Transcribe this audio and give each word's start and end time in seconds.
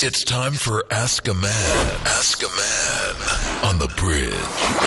It's 0.00 0.22
time 0.22 0.52
for 0.52 0.84
Ask 0.92 1.26
a 1.26 1.34
Man. 1.34 1.96
Ask 2.06 2.40
a 2.44 2.46
Man 2.46 3.47
on 3.68 3.78
the 3.78 3.88
bridge. 3.98 4.32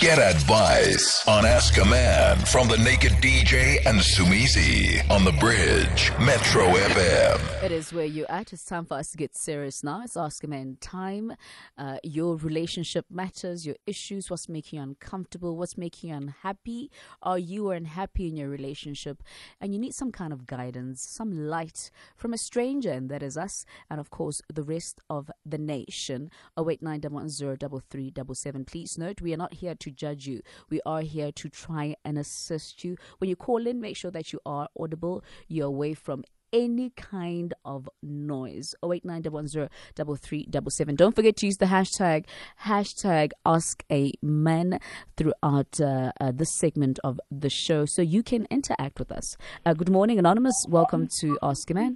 Get 0.00 0.18
advice 0.18 1.22
on 1.28 1.46
Ask 1.46 1.78
a 1.78 1.84
Man 1.84 2.36
from 2.38 2.66
the 2.66 2.78
Naked 2.78 3.12
DJ 3.22 3.76
and 3.86 4.00
Somizi 4.00 5.08
on 5.08 5.24
the 5.24 5.30
bridge. 5.30 6.10
Metro 6.18 6.64
FM. 6.64 7.62
It 7.62 7.70
is 7.70 7.92
where 7.92 8.06
you're 8.06 8.28
at. 8.28 8.52
It's 8.52 8.64
time 8.64 8.84
for 8.84 8.94
us 8.94 9.12
to 9.12 9.16
get 9.16 9.36
serious 9.36 9.84
now. 9.84 10.02
It's 10.02 10.16
Ask 10.16 10.42
a 10.42 10.48
Man 10.48 10.78
time. 10.80 11.36
Uh, 11.78 11.98
your 12.02 12.34
relationship 12.34 13.06
matters, 13.08 13.64
your 13.64 13.76
issues, 13.86 14.28
what's 14.28 14.48
making 14.48 14.78
you 14.78 14.82
uncomfortable, 14.82 15.56
what's 15.56 15.78
making 15.78 16.10
you 16.10 16.16
unhappy. 16.16 16.90
Are 17.22 17.38
you 17.38 17.70
unhappy 17.70 18.26
in 18.26 18.36
your 18.36 18.48
relationship? 18.48 19.22
And 19.60 19.72
you 19.72 19.78
need 19.78 19.94
some 19.94 20.10
kind 20.10 20.32
of 20.32 20.48
guidance, 20.48 21.02
some 21.02 21.46
light 21.46 21.92
from 22.16 22.32
a 22.32 22.38
stranger, 22.38 22.90
and 22.90 23.08
that 23.10 23.22
is 23.22 23.36
us. 23.36 23.64
And 23.88 24.00
of 24.00 24.10
course, 24.10 24.42
the 24.52 24.64
rest 24.64 25.00
of 25.08 25.30
the 25.46 25.58
nation. 25.58 26.32
0891103377. 26.58 28.71
Please 28.72 28.96
note, 28.96 29.20
we 29.20 29.34
are 29.34 29.36
not 29.36 29.52
here 29.52 29.74
to 29.74 29.90
judge 29.90 30.26
you. 30.26 30.40
We 30.70 30.80
are 30.86 31.02
here 31.02 31.30
to 31.30 31.50
try 31.50 31.94
and 32.06 32.16
assist 32.16 32.82
you. 32.82 32.96
When 33.18 33.28
you 33.28 33.36
call 33.36 33.66
in, 33.66 33.82
make 33.82 33.98
sure 33.98 34.10
that 34.10 34.32
you 34.32 34.40
are 34.46 34.66
audible. 34.80 35.22
You're 35.46 35.66
away 35.66 35.92
from 35.92 36.24
any 36.54 36.88
kind 36.96 37.52
of 37.66 37.86
noise. 38.02 38.74
0891103377. 38.82 40.96
Don't 40.96 41.14
forget 41.14 41.36
to 41.36 41.44
use 41.44 41.58
the 41.58 41.66
hashtag 41.66 42.24
hashtag 42.64 43.32
ask 43.44 43.84
a 43.92 44.14
man 44.22 44.78
throughout 45.18 45.78
uh, 45.78 46.12
uh, 46.18 46.32
this 46.34 46.58
segment 46.58 46.98
of 47.04 47.20
the 47.30 47.50
show 47.50 47.84
so 47.84 48.00
you 48.00 48.22
can 48.22 48.46
interact 48.50 48.98
with 48.98 49.12
us. 49.12 49.36
Uh, 49.66 49.74
good 49.74 49.90
morning, 49.90 50.18
Anonymous. 50.18 50.64
Welcome 50.66 51.08
to 51.20 51.38
Ask 51.42 51.70
a 51.70 51.74
Man. 51.74 51.94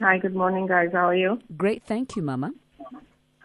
Hi, 0.00 0.16
good 0.16 0.34
morning, 0.34 0.66
guys. 0.66 0.92
How 0.94 1.08
are 1.08 1.14
you? 1.14 1.38
Great, 1.58 1.82
thank 1.82 2.16
you, 2.16 2.22
Mama. 2.22 2.52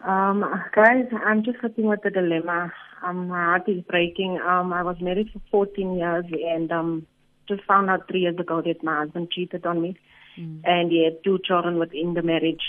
Um, 0.04 0.44
guys, 0.74 1.06
I'm 1.24 1.42
just 1.42 1.58
sitting 1.60 1.86
with 1.86 2.04
a 2.04 2.10
dilemma. 2.10 2.72
Um, 3.02 3.28
my 3.28 3.44
heart 3.44 3.68
is 3.68 3.82
breaking. 3.84 4.38
Um, 4.46 4.72
I 4.72 4.82
was 4.82 4.96
married 5.00 5.30
for 5.32 5.40
14 5.50 5.96
years 5.96 6.24
and 6.30 6.70
um, 6.70 7.06
just 7.48 7.64
found 7.64 7.90
out 7.90 8.08
three 8.08 8.20
years 8.20 8.38
ago 8.38 8.62
that 8.62 8.82
my 8.82 8.98
husband 8.98 9.30
cheated 9.30 9.64
on 9.66 9.80
me 9.80 9.96
mm. 10.38 10.60
and 10.64 10.90
he 10.90 11.04
had 11.04 11.22
two 11.24 11.38
children 11.44 11.78
within 11.78 12.14
the 12.14 12.22
marriage. 12.22 12.62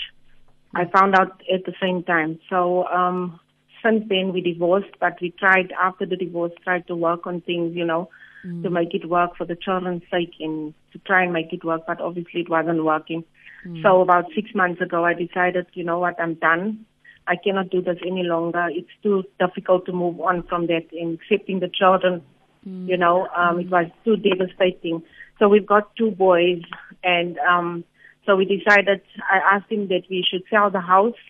Mm. 0.74 0.80
I 0.86 0.90
found 0.90 1.14
out 1.14 1.42
at 1.52 1.64
the 1.64 1.74
same 1.80 2.02
time. 2.02 2.38
So 2.48 2.86
um, 2.86 3.38
since 3.84 4.04
then 4.08 4.32
we 4.32 4.40
divorced, 4.40 4.94
but 5.00 5.20
we 5.20 5.30
tried 5.30 5.72
after 5.80 6.06
the 6.06 6.16
divorce, 6.16 6.52
tried 6.64 6.86
to 6.88 6.96
work 6.96 7.26
on 7.26 7.40
things, 7.42 7.76
you 7.76 7.84
know, 7.84 8.08
mm. 8.44 8.62
to 8.62 8.70
make 8.70 8.94
it 8.94 9.08
work 9.08 9.36
for 9.36 9.44
the 9.44 9.56
children's 9.56 10.02
sake 10.10 10.34
and 10.40 10.74
to 10.92 10.98
try 11.00 11.24
and 11.24 11.32
make 11.32 11.52
it 11.52 11.64
work, 11.64 11.82
but 11.86 12.00
obviously 12.00 12.40
it 12.40 12.50
wasn't 12.50 12.84
working. 12.84 13.24
Mm. 13.66 13.82
So 13.82 14.00
about 14.00 14.26
six 14.34 14.50
months 14.54 14.80
ago, 14.80 15.04
I 15.04 15.14
decided, 15.14 15.66
you 15.74 15.84
know 15.84 15.98
what, 15.98 16.20
I'm 16.20 16.34
done. 16.34 16.86
I 17.28 17.36
cannot 17.36 17.68
do 17.70 17.82
this 17.82 17.98
any 18.06 18.22
longer. 18.22 18.68
It's 18.70 18.88
too 19.02 19.22
difficult 19.38 19.84
to 19.86 19.92
move 19.92 20.18
on 20.20 20.44
from 20.44 20.66
that 20.68 20.86
and 20.92 21.18
accepting 21.20 21.60
the 21.60 21.68
children. 21.68 22.22
Mm. 22.66 22.88
You 22.88 22.96
know, 22.96 23.28
um, 23.36 23.60
it 23.60 23.68
was 23.68 23.86
too 24.04 24.16
devastating. 24.16 25.02
So 25.38 25.48
we've 25.48 25.66
got 25.66 25.94
two 25.94 26.10
boys, 26.10 26.62
and 27.04 27.38
um, 27.38 27.84
so 28.24 28.34
we 28.34 28.46
decided. 28.46 29.02
I 29.30 29.56
asked 29.56 29.70
him 29.70 29.88
that 29.88 30.04
we 30.08 30.24
should 30.28 30.42
sell 30.50 30.70
the 30.70 30.80
house, 30.80 31.20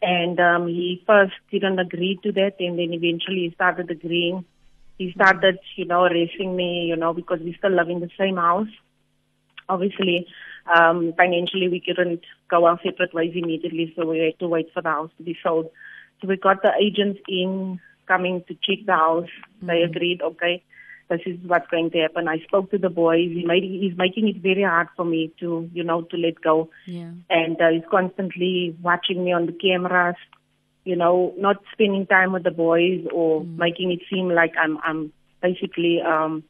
and 0.00 0.38
um, 0.38 0.68
he 0.68 1.02
first 1.04 1.34
didn't 1.50 1.80
agree 1.80 2.18
to 2.22 2.32
that, 2.32 2.54
and 2.60 2.78
then 2.78 2.92
eventually 2.92 3.48
he 3.48 3.52
started 3.54 3.90
agreeing. 3.90 4.44
He 4.98 5.10
started, 5.12 5.58
you 5.74 5.84
know, 5.84 6.04
racing 6.04 6.54
me, 6.54 6.86
you 6.88 6.94
know, 6.94 7.12
because 7.12 7.40
we 7.40 7.56
still 7.58 7.72
live 7.72 7.90
in 7.90 7.98
the 7.98 8.10
same 8.16 8.36
house. 8.36 8.68
Obviously, 9.68 10.28
um, 10.72 11.12
financially, 11.16 11.68
we 11.68 11.80
couldn't 11.80 12.22
go 12.50 12.64
our 12.64 12.80
separate 12.82 13.12
ways 13.12 13.32
immediately, 13.34 13.92
so 13.96 14.06
we 14.06 14.18
had 14.18 14.38
to 14.38 14.48
wait 14.48 14.68
for 14.72 14.82
the 14.82 14.88
house 14.88 15.10
to 15.18 15.22
be 15.22 15.36
sold. 15.42 15.70
So 16.20 16.28
we 16.28 16.36
got 16.36 16.62
the 16.62 16.72
agents 16.80 17.20
in 17.28 17.80
coming 18.06 18.44
to 18.48 18.54
check 18.54 18.86
the 18.86 18.92
house. 18.92 19.28
Mm-hmm. 19.56 19.66
They 19.66 19.82
agreed, 19.82 20.22
okay, 20.22 20.62
this 21.10 21.20
is 21.26 21.38
what's 21.46 21.68
going 21.68 21.90
to 21.90 21.98
happen. 21.98 22.28
I 22.28 22.38
spoke 22.38 22.70
to 22.70 22.78
the 22.78 22.88
boys. 22.88 23.30
He 23.30 23.44
made, 23.44 23.62
he's 23.62 23.96
making 23.96 24.28
it 24.28 24.42
very 24.42 24.62
hard 24.62 24.88
for 24.96 25.04
me 25.04 25.32
to, 25.40 25.68
you 25.72 25.84
know, 25.84 26.02
to 26.02 26.16
let 26.16 26.40
go. 26.40 26.70
Yeah. 26.86 27.10
And 27.28 27.60
uh, 27.60 27.68
he's 27.70 27.82
constantly 27.90 28.76
watching 28.82 29.22
me 29.24 29.32
on 29.32 29.46
the 29.46 29.52
cameras, 29.52 30.16
you 30.84 30.96
know, 30.96 31.34
not 31.36 31.56
spending 31.72 32.06
time 32.06 32.32
with 32.32 32.44
the 32.44 32.50
boys 32.50 33.06
or 33.12 33.42
mm. 33.42 33.56
making 33.58 33.90
it 33.92 34.00
seem 34.10 34.30
like 34.30 34.52
I'm, 34.58 34.78
I'm 34.82 35.12
basically 35.42 36.00
um, 36.00 36.42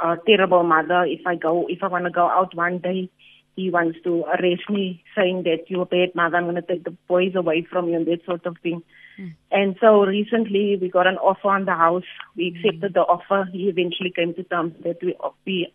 a 0.00 0.16
terrible 0.26 0.64
mother. 0.64 1.04
If 1.04 1.24
I 1.26 1.36
go, 1.36 1.66
if 1.68 1.82
I 1.82 1.88
want 1.88 2.04
to 2.04 2.10
go 2.10 2.28
out 2.28 2.56
one 2.56 2.78
day, 2.78 3.10
he 3.58 3.70
wants 3.70 3.98
to 4.04 4.22
arrest 4.24 4.70
me, 4.70 5.02
saying 5.16 5.42
that 5.42 5.64
you're 5.68 5.82
a 5.82 5.86
bad 5.86 6.14
mother, 6.14 6.36
I'm 6.36 6.44
going 6.44 6.54
to 6.54 6.62
take 6.62 6.84
the 6.84 6.96
boys 7.08 7.34
away 7.34 7.66
from 7.68 7.88
you 7.88 7.96
and 7.96 8.06
that 8.06 8.24
sort 8.24 8.46
of 8.46 8.56
thing. 8.62 8.82
Mm. 9.18 9.34
And 9.50 9.76
so 9.80 10.04
recently 10.04 10.78
we 10.80 10.88
got 10.88 11.08
an 11.08 11.16
offer 11.16 11.48
on 11.48 11.64
the 11.64 11.74
house. 11.74 12.04
We 12.36 12.54
accepted 12.54 12.92
mm. 12.92 12.94
the 12.94 13.00
offer. 13.00 13.48
He 13.52 13.68
eventually 13.68 14.12
came 14.14 14.32
to 14.34 14.44
terms 14.44 14.74
that 14.84 15.02
we, 15.02 15.16
we 15.44 15.72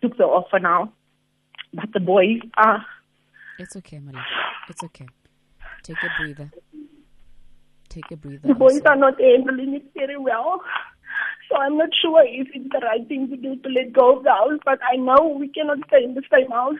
took 0.00 0.16
the 0.16 0.24
offer 0.24 0.60
now. 0.60 0.92
But 1.74 1.92
the 1.92 2.00
boys 2.00 2.40
are. 2.56 2.86
It's 3.58 3.74
okay, 3.76 3.98
Malia. 3.98 4.22
It's 4.68 4.84
okay. 4.84 5.08
Take 5.82 5.96
a 6.02 6.22
breather. 6.22 6.50
Take 7.88 8.10
a 8.12 8.16
breather. 8.16 8.46
The 8.46 8.54
boys 8.54 8.82
are 8.86 8.96
not 8.96 9.20
handling 9.20 9.74
it 9.74 9.84
very 9.94 10.16
well. 10.16 10.62
So 11.50 11.56
I'm 11.56 11.76
not 11.76 11.90
sure 12.00 12.22
if 12.24 12.48
it's 12.54 12.68
the 12.72 12.80
right 12.84 13.06
thing 13.06 13.28
to 13.30 13.36
do 13.36 13.56
to 13.56 13.68
let 13.68 13.92
go 13.92 14.16
of 14.16 14.24
the 14.24 14.30
house, 14.30 14.60
but 14.64 14.78
I 14.82 14.96
know 14.96 15.36
we 15.38 15.48
cannot 15.48 15.78
stay 15.86 16.04
in 16.04 16.14
the 16.14 16.22
same 16.32 16.50
house. 16.50 16.78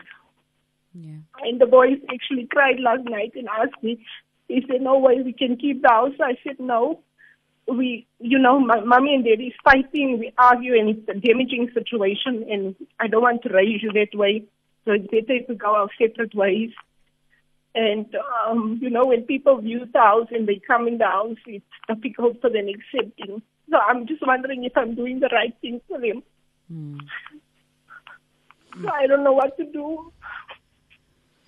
Yeah. 0.93 1.17
And 1.41 1.61
the 1.61 1.65
boys 1.65 1.99
actually 2.13 2.47
cried 2.51 2.79
last 2.79 3.03
night 3.03 3.33
and 3.35 3.47
asked 3.47 3.81
me, 3.83 4.05
is 4.49 4.63
there 4.67 4.79
no 4.79 4.97
way 4.97 5.21
we 5.21 5.33
can 5.33 5.57
keep 5.57 5.81
the 5.81 5.89
house? 5.89 6.13
I 6.21 6.37
said, 6.43 6.59
no. 6.59 7.01
We, 7.67 8.07
you 8.19 8.39
know, 8.39 8.61
my 8.61 8.79
mommy 8.79 9.13
and 9.13 9.25
daddy 9.25 9.47
is 9.47 9.53
fighting, 9.61 10.19
we 10.19 10.31
argue, 10.37 10.79
and 10.79 10.89
it's 10.89 11.09
a 11.09 11.19
damaging 11.19 11.69
situation, 11.73 12.45
and 12.49 12.75
I 12.97 13.07
don't 13.07 13.21
want 13.21 13.43
to 13.43 13.49
raise 13.49 13.83
you 13.83 13.91
that 13.91 14.17
way. 14.17 14.43
So 14.85 14.93
it's 14.93 15.07
better 15.07 15.33
if 15.41 15.49
we 15.49 15.55
go 15.55 15.75
our 15.75 15.89
separate 15.99 16.33
ways. 16.33 16.69
And, 17.75 18.07
um, 18.47 18.79
you 18.81 18.89
know, 18.89 19.05
when 19.05 19.23
people 19.23 19.59
view 19.59 19.85
the 19.91 19.99
house 19.99 20.27
and 20.31 20.47
they 20.47 20.61
come 20.65 20.87
in 20.87 20.97
the 20.97 21.05
house, 21.05 21.35
it's 21.45 21.65
difficult 21.87 22.39
for 22.39 22.49
them 22.49 22.67
accepting. 22.69 23.41
So 23.69 23.77
I'm 23.77 24.07
just 24.07 24.25
wondering 24.25 24.63
if 24.63 24.71
I'm 24.77 24.95
doing 24.95 25.19
the 25.19 25.29
right 25.31 25.53
thing 25.59 25.81
for 25.89 25.99
them. 25.99 26.23
Mm. 26.71 26.99
So 28.81 28.89
I 28.89 29.07
don't 29.07 29.25
know 29.25 29.33
what 29.33 29.57
to 29.57 29.65
do. 29.65 30.13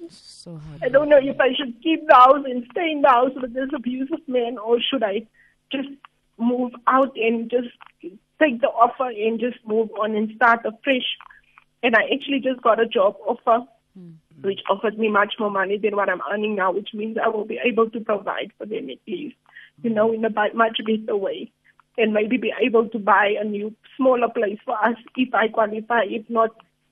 So 0.07 0.51
hard. 0.51 0.83
I 0.83 0.89
don't 0.89 1.09
know 1.09 1.19
if 1.21 1.39
I 1.39 1.49
should 1.55 1.81
keep 1.83 2.07
the 2.07 2.15
house 2.15 2.45
and 2.45 2.65
stay 2.71 2.91
in 2.91 3.01
the 3.01 3.09
house 3.09 3.31
with 3.35 3.53
this 3.53 3.69
abusive 3.75 4.27
man 4.27 4.57
or 4.57 4.77
should 4.79 5.03
I 5.03 5.27
just 5.71 5.89
move 6.37 6.71
out 6.87 7.15
and 7.15 7.49
just 7.49 7.69
take 8.39 8.61
the 8.61 8.67
offer 8.67 9.09
and 9.09 9.39
just 9.39 9.57
move 9.65 9.89
on 10.01 10.15
and 10.15 10.31
start 10.35 10.65
afresh. 10.65 11.17
And 11.83 11.95
I 11.95 12.03
actually 12.13 12.39
just 12.39 12.61
got 12.61 12.79
a 12.79 12.87
job 12.87 13.15
offer 13.25 13.65
mm. 13.97 14.13
which 14.41 14.59
offered 14.69 14.97
me 14.97 15.09
much 15.09 15.35
more 15.39 15.51
money 15.51 15.77
than 15.77 15.95
what 15.95 16.09
I'm 16.09 16.21
earning 16.31 16.55
now, 16.55 16.71
which 16.71 16.89
means 16.93 17.17
I 17.23 17.27
will 17.29 17.45
be 17.45 17.59
able 17.63 17.89
to 17.89 17.99
provide 17.99 18.51
for 18.57 18.65
them 18.65 18.89
at 18.89 18.97
least, 19.07 19.35
you 19.83 19.89
know, 19.89 20.13
in 20.13 20.23
a 20.25 20.29
much 20.29 20.77
better 20.85 21.17
way. 21.17 21.51
And 21.97 22.13
maybe 22.13 22.37
be 22.37 22.53
able 22.61 22.87
to 22.89 22.99
buy 22.99 23.33
a 23.39 23.43
new, 23.43 23.75
smaller 23.97 24.29
place 24.29 24.57
for 24.63 24.73
us 24.81 24.95
if 25.17 25.33
I 25.33 25.49
qualify. 25.49 26.03
If 26.05 26.29
not, 26.29 26.51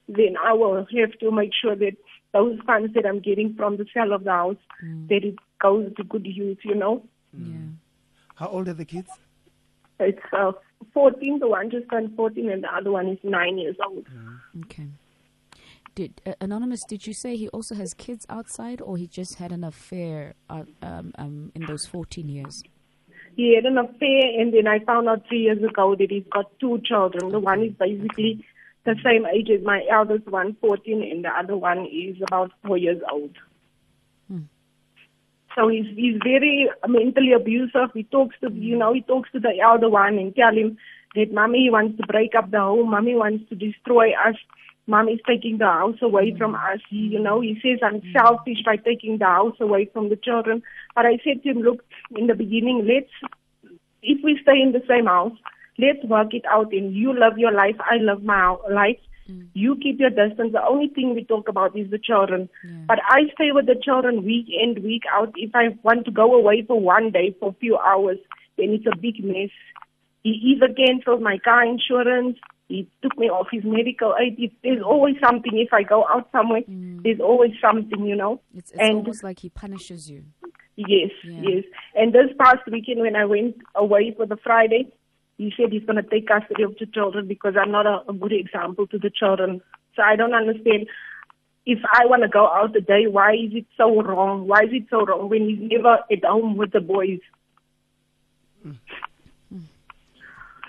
then 0.09 0.35
I 0.43 0.51
will 0.51 0.75
have 0.75 1.19
to 1.19 1.31
make 1.31 1.51
sure 1.53 1.77
that 1.77 1.95
those 2.37 2.59
funds 2.65 2.93
that 2.93 3.05
I'm 3.05 3.19
getting 3.19 3.55
from 3.55 3.77
the 3.77 3.85
sale 3.93 4.13
of 4.13 4.23
the 4.23 4.31
house, 4.31 4.63
mm. 4.83 5.07
that 5.09 5.23
it 5.23 5.35
goes 5.59 5.91
to 5.97 6.03
good 6.03 6.25
use, 6.25 6.57
you 6.63 6.75
know. 6.75 7.03
Mm. 7.35 7.51
Yeah. 7.51 7.69
How 8.35 8.47
old 8.47 8.67
are 8.67 8.73
the 8.73 8.85
kids? 8.85 9.09
It's 9.99 10.21
uh, 10.31 10.51
14. 10.93 11.39
The 11.39 11.47
one 11.47 11.71
just 11.71 11.89
turned 11.89 12.15
14, 12.15 12.49
and 12.51 12.63
the 12.63 12.73
other 12.73 12.91
one 12.91 13.07
is 13.07 13.17
nine 13.23 13.57
years 13.57 13.75
old. 13.85 14.05
Mm. 14.05 14.65
Okay. 14.65 14.87
Did 15.95 16.21
uh, 16.27 16.33
anonymous? 16.39 16.83
Did 16.87 17.07
you 17.07 17.13
say 17.13 17.35
he 17.35 17.47
also 17.49 17.73
has 17.73 17.95
kids 17.95 18.25
outside, 18.29 18.81
or 18.81 18.97
he 18.97 19.07
just 19.07 19.35
had 19.35 19.51
an 19.51 19.63
affair 19.63 20.35
uh, 20.49 20.63
um, 20.83 21.13
um, 21.17 21.51
in 21.55 21.65
those 21.65 21.87
14 21.87 22.29
years? 22.29 22.63
He 23.35 23.55
had 23.55 23.65
an 23.65 23.79
affair, 23.79 24.39
and 24.39 24.53
then 24.53 24.67
I 24.67 24.79
found 24.79 25.09
out 25.09 25.23
three 25.27 25.41
years 25.41 25.63
ago 25.63 25.95
that 25.95 26.11
he's 26.11 26.29
got 26.31 26.45
two 26.59 26.79
children. 26.85 27.31
The 27.31 27.39
one 27.39 27.63
is 27.63 27.73
basically 27.73 28.45
the 28.87 28.95
same 29.03 29.25
age 29.25 29.49
as 29.49 29.63
my 29.63 29.83
eldest 29.91 30.25
one, 30.27 30.55
14, 30.61 31.03
and 31.03 31.23
the 31.23 31.29
other 31.29 31.57
one 31.57 31.85
is 31.85 32.15
about 32.25 32.51
four 32.65 32.77
years 32.77 33.01
old. 33.11 33.35
Hmm. 34.29 34.47
So 35.55 35.67
he's 35.67 35.85
he's 35.95 36.17
very 36.23 36.69
mentally 36.87 37.33
abusive. 37.33 37.89
He 37.93 38.03
talks 38.03 38.35
to 38.41 38.51
you 38.51 38.77
know 38.77 38.93
he 38.93 39.01
talks 39.01 39.29
to 39.33 39.39
the 39.39 39.59
elder 39.61 39.89
one 39.89 40.17
and 40.17 40.33
tell 40.35 40.55
him 40.55 40.77
that 41.15 41.33
mommy 41.33 41.69
wants 41.69 41.97
to 41.97 42.07
break 42.07 42.33
up 42.33 42.49
the 42.49 42.59
home, 42.59 42.91
mommy 42.91 43.15
wants 43.15 43.49
to 43.49 43.55
destroy 43.55 44.11
us, 44.13 44.35
mommy's 44.85 45.19
taking 45.27 45.57
the 45.57 45.65
house 45.65 45.97
away 46.01 46.33
from 46.37 46.55
us. 46.55 46.79
He, 46.89 46.97
you 47.15 47.19
know 47.19 47.41
he 47.41 47.59
says 47.61 47.79
I'm 47.83 48.01
selfish 48.13 48.63
by 48.65 48.77
taking 48.77 49.17
the 49.17 49.25
house 49.25 49.57
away 49.59 49.89
from 49.91 50.09
the 50.09 50.15
children. 50.15 50.63
But 50.95 51.05
I 51.05 51.19
said 51.25 51.43
to 51.43 51.49
him, 51.49 51.59
look, 51.59 51.83
in 52.15 52.27
the 52.27 52.35
beginning, 52.35 52.87
let's 52.87 53.11
if 54.01 54.23
we 54.23 54.39
stay 54.41 54.61
in 54.61 54.71
the 54.71 54.83
same 54.87 55.07
house, 55.07 55.37
let's 55.77 56.03
work 56.05 56.33
it 56.33 56.43
out 56.51 56.71
and 56.73 56.93
you 56.93 57.17
love 57.17 57.37
your 57.37 57.51
life, 57.51 57.75
I 57.79 57.97
love 57.97 58.23
my 58.23 58.55
life 58.71 58.99
Mm. 59.29 59.47
You 59.53 59.75
keep 59.81 59.99
your 59.99 60.09
distance. 60.09 60.53
The 60.53 60.63
only 60.63 60.87
thing 60.89 61.13
we 61.13 61.23
talk 61.23 61.49
about 61.49 61.77
is 61.77 61.89
the 61.91 61.99
children. 61.99 62.49
Yeah. 62.63 62.71
But 62.87 62.99
I 63.07 63.23
stay 63.33 63.51
with 63.51 63.65
the 63.65 63.75
children 63.81 64.23
week 64.23 64.47
in, 64.49 64.81
week 64.83 65.03
out. 65.11 65.33
If 65.35 65.51
I 65.53 65.75
want 65.83 66.05
to 66.05 66.11
go 66.11 66.33
away 66.33 66.63
for 66.65 66.79
one 66.79 67.11
day 67.11 67.35
for 67.39 67.49
a 67.49 67.59
few 67.59 67.77
hours, 67.77 68.17
then 68.57 68.69
it's 68.69 68.85
a 68.85 68.97
big 68.97 69.23
mess. 69.23 69.49
He 70.23 70.55
either 70.55 70.73
canceled 70.73 71.21
my 71.21 71.37
car 71.37 71.65
insurance, 71.65 72.37
he 72.67 72.89
took 73.01 73.17
me 73.17 73.27
off 73.27 73.47
his 73.49 73.63
medical 73.63 74.13
aid. 74.19 74.35
It, 74.37 74.51
there's 74.61 74.83
always 74.83 75.15
something. 75.23 75.51
If 75.53 75.71
I 75.71 75.83
go 75.83 76.05
out 76.07 76.27
somewhere, 76.33 76.63
mm. 76.69 77.01
there's 77.01 77.21
always 77.21 77.51
something, 77.61 78.05
you 78.05 78.15
know. 78.15 78.41
It's, 78.53 78.71
it's 78.71 78.79
and 78.79 78.97
almost 78.97 79.23
like 79.23 79.39
he 79.39 79.49
punishes 79.49 80.09
you. 80.09 80.25
Yes, 80.75 81.11
yeah. 81.23 81.41
yes. 81.43 81.63
And 81.95 82.13
this 82.13 82.29
past 82.37 82.59
weekend, 82.69 82.99
when 82.99 83.15
I 83.15 83.23
went 83.23 83.55
away 83.75 84.13
for 84.15 84.25
the 84.25 84.35
Friday, 84.35 84.91
he 85.37 85.53
said 85.55 85.71
he's 85.71 85.85
going 85.85 86.01
to 86.01 86.09
take 86.09 86.27
custody 86.27 86.63
of 86.63 86.75
the 86.79 86.87
children 86.87 87.27
because 87.27 87.53
I'm 87.59 87.71
not 87.71 87.85
a, 87.85 88.01
a 88.09 88.13
good 88.13 88.33
example 88.33 88.87
to 88.87 88.97
the 88.97 89.11
children. 89.11 89.61
So 89.95 90.01
I 90.01 90.15
don't 90.15 90.33
understand. 90.33 90.87
If 91.65 91.79
I 91.93 92.05
want 92.05 92.23
to 92.23 92.29
go 92.29 92.47
out 92.47 92.73
today, 92.73 93.07
why 93.07 93.33
is 93.33 93.51
it 93.53 93.65
so 93.75 94.01
wrong? 94.01 94.47
Why 94.47 94.63
is 94.63 94.69
it 94.71 94.85
so 94.89 95.05
wrong 95.05 95.29
when 95.29 95.49
he's 95.49 95.59
never 95.59 95.99
at 96.11 96.23
home 96.23 96.55
with 96.55 96.71
the 96.71 96.79
boys? 96.79 97.19
Mm. 98.65 98.77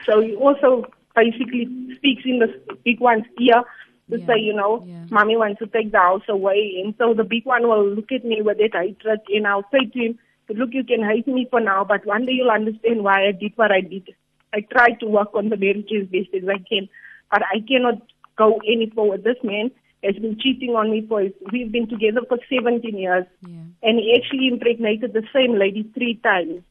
So 0.05 0.20
he 0.20 0.35
also 0.35 0.87
basically 1.15 1.69
speaks 1.97 2.23
in 2.25 2.41
the 2.41 2.49
big 2.85 3.00
one's 3.00 3.26
ear 3.41 3.62
to 4.11 4.19
yeah. 4.19 4.26
say, 4.26 4.38
you 4.38 4.55
know, 4.55 4.85
yeah. 4.87 5.05
mommy 5.11 5.37
wants 5.37 5.61
to 5.61 5.67
take 5.67 5.93
the 5.93 5.99
house 5.99 6.23
away. 6.29 6.82
And 6.82 6.94
so 6.99 7.15
the 7.15 7.25
big 7.25 7.44
one 7.44 7.69
will 7.69 7.88
look 7.88 8.11
at 8.11 8.25
me 8.25 8.43
with 8.43 8.59
that 8.59 8.75
hatred 8.75 9.20
and 9.29 9.47
I'll 9.47 9.69
say 9.70 9.87
to 9.87 9.99
him, 9.99 10.19
look, 10.49 10.70
you 10.73 10.82
can 10.82 11.05
hate 11.05 11.29
me 11.29 11.47
for 11.50 11.61
now, 11.61 11.85
but 11.85 12.06
one 12.06 12.26
day 12.26 12.32
you'll 12.32 12.50
understand 12.50 13.05
why 13.05 13.29
I 13.29 13.32
did 13.32 13.53
what 13.56 13.70
I 13.70 13.82
did. 13.82 14.09
I 14.52 14.60
try 14.60 14.92
to 15.00 15.06
work 15.06 15.34
on 15.34 15.48
the 15.48 15.56
marriage 15.56 15.90
as 15.92 16.08
best 16.08 16.34
as 16.34 16.48
I 16.48 16.58
can, 16.68 16.88
but 17.30 17.42
I 17.42 17.60
cannot 17.66 18.02
go 18.36 18.60
any 18.66 18.90
forward. 18.94 19.24
This 19.24 19.36
man 19.42 19.70
has 20.02 20.14
been 20.14 20.38
cheating 20.40 20.70
on 20.70 20.90
me 20.90 21.04
for, 21.06 21.22
we've 21.52 21.72
been 21.72 21.88
together 21.88 22.20
for 22.28 22.38
17 22.48 22.96
years, 22.96 23.26
yeah. 23.46 23.58
and 23.82 23.98
he 23.98 24.14
actually 24.16 24.48
impregnated 24.48 25.12
the 25.12 25.24
same 25.34 25.58
lady 25.58 25.90
three 25.94 26.14
times. 26.16 26.62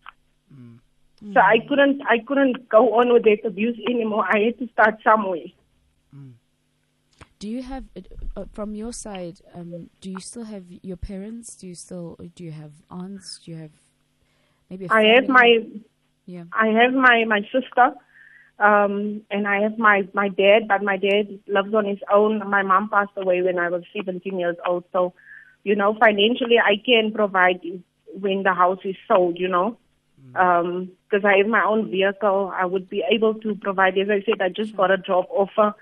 Mm. 1.24 1.34
So 1.34 1.40
I 1.40 1.58
couldn't, 1.68 2.02
I 2.08 2.20
couldn't 2.20 2.70
go 2.70 3.00
on 3.00 3.12
with 3.12 3.24
that 3.24 3.46
abuse 3.46 3.78
anymore. 3.90 4.26
I 4.28 4.40
had 4.46 4.60
to 4.60 4.68
start 4.72 4.96
somewhere. 5.04 5.48
Mm. 6.16 6.34
Do 7.40 7.50
you 7.50 7.64
have, 7.64 7.84
uh, 8.36 8.46
from 8.54 8.76
your 8.76 8.94
side, 8.94 9.42
um, 9.54 9.90
do 10.02 10.10
you 10.10 10.20
still 10.20 10.46
have 10.46 10.64
your 10.82 10.98
parents? 10.98 11.56
Do 11.56 11.68
you 11.68 11.76
still, 11.76 12.18
do 12.36 12.44
you 12.44 12.52
have 12.52 12.72
aunts? 12.90 13.40
Do 13.44 13.52
you 13.52 13.58
have 13.58 13.72
maybe? 14.70 14.90
I 14.90 15.04
have 15.16 15.28
my 15.28 15.60
yeah. 16.28 16.44
I 16.52 16.68
have 16.68 16.94
my 16.94 17.24
my 17.26 17.42
sister, 17.52 17.96
um, 18.60 19.22
and 19.32 19.48
I 19.48 19.62
have 19.62 19.78
my 19.80 20.08
my 20.14 20.28
dad, 20.28 20.68
but 20.68 20.84
my 20.84 20.98
dad 20.98 21.40
lives 21.48 21.74
on 21.74 21.86
his 21.86 22.00
own. 22.14 22.48
My 22.50 22.64
mom 22.64 22.90
passed 22.90 23.16
away 23.16 23.42
when 23.42 23.58
I 23.58 23.70
was 23.70 23.84
17 23.96 24.38
years 24.38 24.58
old, 24.68 24.84
so 24.92 25.14
you 25.64 25.76
know 25.76 25.96
financially 25.98 26.60
I 26.60 26.76
can 26.86 27.14
provide 27.14 27.62
when 28.14 28.44
the 28.44 28.54
house 28.54 28.80
is 28.84 28.98
sold. 29.08 29.40
You 29.40 29.48
know, 29.48 29.78
because 30.34 31.22
mm. 31.22 31.26
um, 31.26 31.26
I 31.26 31.38
have 31.38 31.48
my 31.48 31.64
own 31.64 31.90
vehicle, 31.90 32.52
I 32.54 32.66
would 32.66 32.90
be 32.90 33.04
able 33.10 33.36
to 33.36 33.56
provide. 33.56 33.98
As 33.98 34.10
I 34.10 34.22
said, 34.26 34.42
I 34.42 34.50
just 34.50 34.76
got 34.76 34.92
a 34.92 34.98
job 34.98 35.28
offer. 35.30 35.74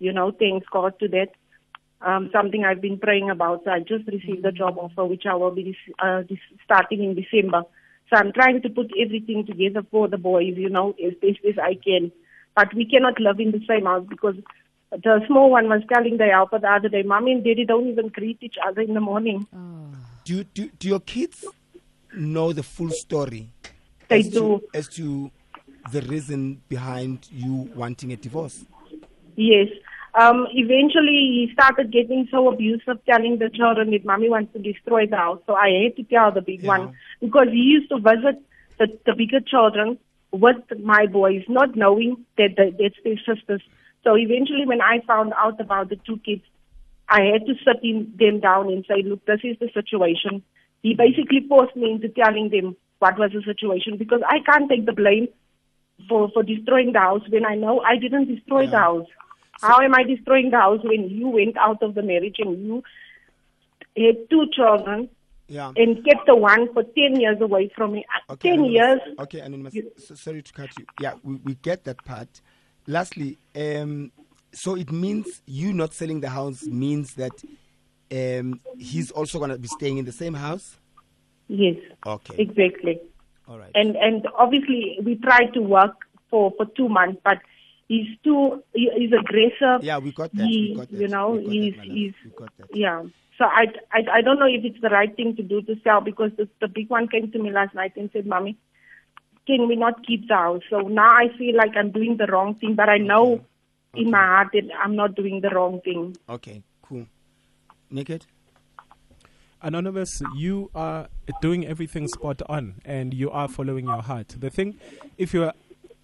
You 0.00 0.12
know, 0.12 0.32
thanks 0.32 0.66
God 0.70 0.98
to 0.98 1.08
that. 1.08 1.28
Um, 2.00 2.30
something 2.32 2.64
I've 2.64 2.80
been 2.80 2.98
praying 2.98 3.30
about. 3.30 3.62
So 3.64 3.70
I 3.70 3.78
just 3.78 4.08
received 4.08 4.44
a 4.44 4.50
mm. 4.50 4.56
job 4.56 4.78
offer, 4.78 5.04
which 5.04 5.26
I 5.30 5.36
will 5.36 5.52
be 5.52 5.76
uh, 6.00 6.22
starting 6.64 7.04
in 7.04 7.14
December. 7.14 7.62
So 8.12 8.18
I'm 8.18 8.32
trying 8.32 8.60
to 8.60 8.68
put 8.68 8.92
everything 9.00 9.46
together 9.46 9.82
for 9.90 10.06
the 10.06 10.18
boys, 10.18 10.54
you 10.56 10.68
know, 10.68 10.94
as 11.02 11.14
best 11.14 11.38
as 11.48 11.58
I 11.58 11.78
can. 11.82 12.12
But 12.54 12.74
we 12.74 12.84
cannot 12.84 13.18
live 13.18 13.40
in 13.40 13.52
the 13.52 13.64
same 13.66 13.86
house 13.86 14.04
because 14.06 14.34
the 14.90 15.24
small 15.26 15.50
one 15.50 15.70
was 15.70 15.80
telling 15.90 16.18
the 16.18 16.26
helper 16.26 16.58
the 16.58 16.68
other 16.70 16.90
day, 16.90 17.02
Mommy 17.02 17.32
and 17.32 17.42
Daddy 17.42 17.64
don't 17.64 17.88
even 17.88 18.08
greet 18.08 18.36
each 18.42 18.56
other 18.62 18.82
in 18.82 18.92
the 18.92 19.00
morning. 19.00 19.46
Oh. 19.56 19.96
Do, 20.24 20.44
do, 20.44 20.68
do 20.78 20.88
your 20.88 21.00
kids 21.00 21.46
know 22.14 22.52
the 22.52 22.62
full 22.62 22.90
story? 22.90 23.48
They 24.08 24.18
as 24.18 24.28
do. 24.28 24.60
To, 24.60 24.62
as 24.74 24.88
to 24.88 25.30
the 25.90 26.02
reason 26.02 26.60
behind 26.68 27.30
you 27.32 27.70
wanting 27.74 28.12
a 28.12 28.16
divorce? 28.16 28.66
Yes. 29.36 29.68
Um, 30.14 30.46
eventually, 30.52 31.46
he 31.46 31.50
started 31.54 31.90
getting 31.90 32.28
so 32.30 32.52
abusive, 32.52 32.98
telling 33.06 33.38
the 33.38 33.48
children 33.48 33.90
that 33.92 34.04
mommy 34.04 34.28
wants 34.28 34.52
to 34.52 34.58
destroy 34.58 35.06
the 35.06 35.16
house. 35.16 35.40
So 35.46 35.54
I 35.54 35.84
had 35.84 35.96
to 35.96 36.02
tell 36.04 36.30
the 36.30 36.42
big 36.42 36.62
yeah. 36.62 36.68
one 36.68 36.96
because 37.20 37.48
he 37.50 37.58
used 37.58 37.88
to 37.88 37.98
visit 37.98 38.42
the, 38.78 38.98
the 39.06 39.14
bigger 39.14 39.40
children 39.40 39.98
with 40.30 40.56
my 40.82 41.06
boys, 41.06 41.44
not 41.48 41.76
knowing 41.76 42.24
that 42.36 42.56
the, 42.56 42.74
that's 42.78 42.96
their 43.04 43.16
sisters. 43.18 43.62
So 44.04 44.16
eventually, 44.16 44.66
when 44.66 44.82
I 44.82 45.00
found 45.06 45.32
out 45.38 45.60
about 45.60 45.88
the 45.88 45.96
two 45.96 46.18
kids, 46.18 46.42
I 47.08 47.22
had 47.32 47.46
to 47.46 47.54
sit 47.64 47.82
in, 47.82 48.12
them 48.18 48.40
down 48.40 48.68
and 48.68 48.84
say, 48.86 49.02
look, 49.02 49.24
this 49.26 49.40
is 49.44 49.56
the 49.60 49.70
situation. 49.72 50.42
He 50.82 50.94
basically 50.94 51.46
forced 51.48 51.76
me 51.76 51.92
into 51.92 52.08
telling 52.08 52.50
them 52.50 52.76
what 52.98 53.18
was 53.18 53.32
the 53.32 53.42
situation 53.42 53.96
because 53.96 54.20
I 54.26 54.40
can't 54.40 54.68
take 54.68 54.86
the 54.86 54.92
blame 54.92 55.28
for, 56.08 56.30
for 56.30 56.42
destroying 56.42 56.92
the 56.92 57.00
house 57.00 57.22
when 57.28 57.44
I 57.44 57.54
know 57.54 57.80
I 57.80 57.96
didn't 57.96 58.34
destroy 58.34 58.62
yeah. 58.62 58.70
the 58.70 58.78
house. 58.78 59.06
How 59.62 59.80
am 59.80 59.94
I 59.94 60.02
destroying 60.02 60.50
the 60.50 60.58
house 60.58 60.80
when 60.82 61.08
you 61.08 61.28
went 61.28 61.56
out 61.56 61.82
of 61.82 61.94
the 61.94 62.02
marriage 62.02 62.36
and 62.38 62.66
you 62.66 62.82
had 63.96 64.28
two 64.28 64.46
children 64.52 65.08
yeah. 65.48 65.72
and 65.76 66.04
kept 66.04 66.26
the 66.26 66.36
one 66.36 66.72
for 66.72 66.82
10 66.82 67.20
years 67.20 67.40
away 67.40 67.70
from 67.74 67.92
me? 67.92 68.04
Okay, 68.30 68.50
10 68.50 68.58
anonymous. 68.58 68.74
years. 68.74 69.00
Okay, 69.20 69.40
Anonymous, 69.40 69.74
so, 69.98 70.14
sorry 70.14 70.42
to 70.42 70.52
cut 70.52 70.70
you. 70.78 70.86
Yeah, 71.00 71.14
we, 71.22 71.36
we 71.36 71.54
get 71.54 71.84
that 71.84 72.04
part. 72.04 72.28
Lastly, 72.86 73.38
um, 73.54 74.10
so 74.52 74.74
it 74.74 74.90
means 74.90 75.42
you 75.46 75.72
not 75.72 75.94
selling 75.94 76.20
the 76.20 76.30
house 76.30 76.64
means 76.64 77.14
that 77.14 77.32
um, 78.12 78.60
he's 78.78 79.10
also 79.10 79.38
going 79.38 79.50
to 79.50 79.58
be 79.58 79.68
staying 79.68 79.98
in 79.98 80.04
the 80.04 80.12
same 80.12 80.34
house? 80.34 80.76
Yes. 81.48 81.76
Okay. 82.06 82.34
Exactly. 82.38 83.00
All 83.48 83.58
right. 83.58 83.70
And 83.74 83.96
and 83.96 84.26
obviously 84.38 84.98
we 85.02 85.16
tried 85.16 85.52
to 85.54 85.60
work 85.60 85.94
for 86.30 86.52
for 86.56 86.66
two 86.76 86.88
months, 86.88 87.20
but 87.24 87.38
he's 87.92 88.18
too 88.24 88.62
he's 88.72 89.12
aggressive. 89.12 89.84
Yeah, 89.84 89.98
we 89.98 90.12
got 90.12 90.34
that. 90.34 90.46
He, 90.46 90.70
we 90.70 90.76
got 90.76 90.90
that. 90.90 91.00
You 91.00 91.08
know, 91.08 91.38
he's 91.38 91.76
that, 91.76 91.84
he's 91.84 92.14
yeah. 92.72 93.02
So 93.38 93.44
I, 93.44 93.64
I 93.92 94.18
I 94.18 94.20
don't 94.22 94.38
know 94.38 94.46
if 94.46 94.64
it's 94.64 94.80
the 94.80 94.88
right 94.88 95.14
thing 95.14 95.36
to 95.36 95.42
do 95.42 95.62
to 95.62 95.74
sell 95.84 96.00
because 96.00 96.30
the, 96.36 96.48
the 96.60 96.68
big 96.68 96.88
one 96.88 97.08
came 97.08 97.30
to 97.30 97.38
me 97.38 97.50
last 97.50 97.74
night 97.74 97.92
and 97.96 98.10
said, 98.12 98.26
"Mommy, 98.26 98.56
can 99.46 99.68
we 99.68 99.76
not 99.76 100.06
keep 100.06 100.28
the 100.28 100.34
house?" 100.34 100.62
So 100.70 100.80
now 100.80 101.10
I 101.10 101.28
feel 101.36 101.56
like 101.56 101.72
I'm 101.76 101.90
doing 101.90 102.16
the 102.16 102.26
wrong 102.26 102.54
thing, 102.54 102.74
but 102.74 102.88
I 102.88 102.98
know 102.98 103.34
okay. 103.34 104.02
in 104.02 104.10
my 104.10 104.24
heart 104.24 104.48
that 104.54 104.64
I'm 104.82 104.96
not 104.96 105.14
doing 105.14 105.40
the 105.40 105.50
wrong 105.50 105.80
thing. 105.84 106.16
Okay, 106.28 106.62
cool. 106.82 107.06
Naked. 107.90 108.26
Anonymous, 109.64 110.20
you 110.36 110.70
are 110.74 111.06
doing 111.40 111.64
everything 111.64 112.08
spot 112.08 112.42
on 112.48 112.80
and 112.84 113.14
you 113.14 113.30
are 113.30 113.46
following 113.46 113.84
your 113.86 114.02
heart. 114.02 114.34
The 114.36 114.50
thing, 114.50 114.76
if 115.18 115.32
you're 115.32 115.52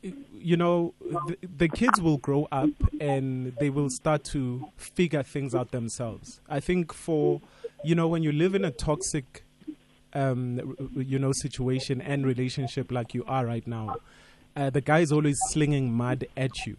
you 0.03 0.57
know, 0.57 0.95
the, 1.01 1.37
the, 1.57 1.69
kids 1.69 2.01
will 2.01 2.19
grow 2.19 2.47
up 2.53 2.71
and 3.01 3.55
they 3.59 3.71
will 3.71 3.91
start 3.91 4.25
to 4.25 4.69
figure 4.77 5.23
things 5.23 5.55
out 5.55 5.73
themselves. 5.73 6.41
I 6.49 6.61
think 6.61 6.93
for, 6.93 7.41
you 7.85 7.95
know, 7.95 8.07
when 8.07 8.23
you 8.23 8.33
live 8.33 8.55
in 8.55 8.65
a 8.65 8.71
toxic, 8.71 9.45
um, 10.15 10.77
you 10.97 11.19
know, 11.19 11.33
situation 11.33 12.01
and 12.01 12.25
relationship 12.25 12.93
like 12.93 13.13
you 13.13 13.25
are 13.27 13.45
right 13.45 13.67
now, 13.67 13.97
uh, 14.57 14.71
the 14.71 14.81
guy 14.81 15.01
is 15.01 15.13
always 15.13 15.39
slinging 15.51 15.93
mud 15.93 16.27
at 16.37 16.67
you. 16.67 16.77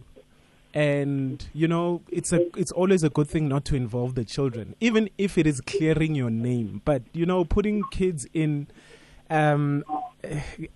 And 0.72 1.44
you 1.52 1.66
know 1.66 2.02
it's 2.12 2.32
a 2.32 2.46
it's 2.56 2.70
always 2.70 3.02
a 3.02 3.10
good 3.10 3.28
thing 3.28 3.48
not 3.48 3.64
to 3.64 3.74
involve 3.74 4.14
the 4.14 4.24
children, 4.24 4.76
even 4.78 5.10
if 5.18 5.36
it 5.36 5.44
is 5.44 5.60
clearing 5.60 6.14
your 6.14 6.30
name. 6.30 6.80
But 6.84 7.02
you 7.12 7.26
know, 7.26 7.44
putting 7.44 7.82
kids 7.90 8.24
in 8.32 8.68
um, 9.30 9.84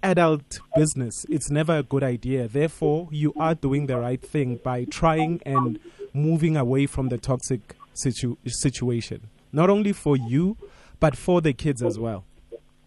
adult 0.03 0.61
business, 0.75 1.27
it's 1.29 1.51
never 1.51 1.79
a 1.79 1.83
good 1.83 2.03
idea. 2.03 2.49
Therefore, 2.49 3.09
you 3.11 3.35
are 3.39 3.55
doing 3.55 3.87
the 3.87 3.99
right 3.99 4.23
thing 4.23 4.61
by 4.63 4.85
trying 4.85 5.41
and 5.45 5.79
moving 6.13 6.57
away 6.57 6.87
from 6.87 7.09
the 7.09 7.19
toxic 7.19 7.77
situ- 7.93 8.39
situation, 8.47 9.29
not 9.53 9.69
only 9.69 9.93
for 9.93 10.17
you, 10.17 10.57
but 11.01 11.17
for 11.17 11.41
the 11.41 11.53
kids 11.53 11.83
as 11.83 11.99
well. 11.99 12.25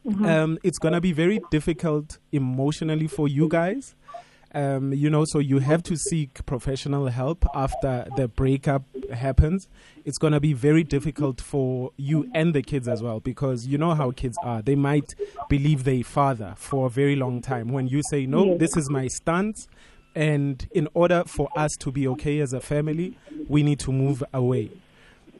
Mm-hmm. 0.06 0.26
Um, 0.26 0.60
it's 0.64 0.80
going 0.80 0.94
to 0.94 1.02
be 1.02 1.12
very 1.12 1.42
difficult 1.52 2.18
emotionally 2.32 3.08
for 3.08 3.28
you 3.28 3.50
guys 3.50 3.96
um, 4.54 4.94
you 4.94 5.10
know, 5.10 5.26
so 5.26 5.40
you 5.40 5.60
have 5.60 5.84
to 5.84 5.96
seek 5.96 6.46
professional 6.46 7.08
help 7.08 7.46
after 7.54 8.08
the 8.16 8.28
breakup 8.28 8.84
happens. 9.14 9.68
It's 10.06 10.18
going 10.18 10.34
to 10.34 10.40
be 10.40 10.54
very 10.54 10.84
difficult 10.84 11.42
for 11.42 11.92
you 11.98 12.30
and 12.34 12.54
the 12.54 12.62
kids 12.62 12.88
as 12.88 13.02
well 13.02 13.20
because 13.20 13.68
you 13.68 13.78
know 13.78 13.94
how 13.94 14.12
kids 14.12 14.38
are. 14.44 14.62
They 14.62 14.76
might 14.76 15.16
believe 15.50 15.84
their 15.84 16.04
father 16.04 16.54
for 16.58 16.88
a 16.88 16.90
very 16.90 17.16
long 17.16 17.42
time. 17.42 17.70
When 17.70 17.88
you 17.88 18.02
say, 18.04 18.26
no, 18.26 18.46
yes. 18.46 18.60
this 18.60 18.78
is 18.78 18.90
my 18.90 19.08
stance, 19.08 19.68
and 20.16 20.68
in 20.72 20.88
order 20.94 21.24
for 21.26 21.50
us 21.56 21.76
to 21.78 21.92
be 21.92 22.08
okay 22.10 22.40
as 22.40 22.54
a 22.54 22.60
family, 22.60 23.18
we 23.48 23.64
need 23.64 23.80
to 23.82 23.92
move 23.92 24.24
away. 24.34 24.72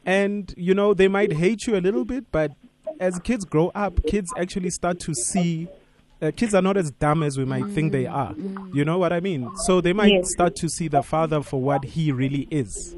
And, 0.06 0.54
you 0.56 0.74
know, 0.74 0.94
they 0.94 1.08
might 1.08 1.32
hate 1.32 1.66
you 1.66 1.76
a 1.76 1.80
little 1.80 2.04
bit, 2.04 2.30
but 2.30 2.52
as 3.00 3.18
kids 3.18 3.44
grow 3.44 3.70
up, 3.74 4.04
kids 4.06 4.32
actually 4.36 4.70
start 4.70 5.00
to 5.00 5.14
see 5.14 5.68
uh, 6.20 6.32
kids 6.34 6.54
are 6.54 6.62
not 6.62 6.76
as 6.76 6.90
dumb 6.90 7.22
as 7.22 7.38
we 7.38 7.44
might 7.44 7.66
think 7.66 7.92
they 7.92 8.04
mm, 8.04 8.12
are. 8.12 8.34
You 8.74 8.84
know 8.84 8.98
what 8.98 9.12
I 9.12 9.20
mean? 9.20 9.50
So 9.66 9.80
they 9.80 9.92
might 9.92 10.12
yes. 10.12 10.32
start 10.32 10.56
to 10.56 10.68
see 10.68 10.88
the 10.88 11.02
father 11.02 11.42
for 11.42 11.60
what 11.60 11.84
he 11.84 12.12
really 12.12 12.48
is. 12.50 12.96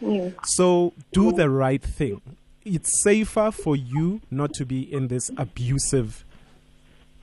Yes. 0.00 0.32
So 0.44 0.92
do 1.12 1.32
the 1.32 1.48
right 1.50 1.82
thing. 1.82 2.20
It's 2.64 3.02
safer 3.02 3.50
for 3.50 3.76
you 3.76 4.20
not 4.30 4.52
to 4.54 4.64
be 4.66 4.80
in 4.80 5.08
this 5.08 5.30
abusive 5.36 6.24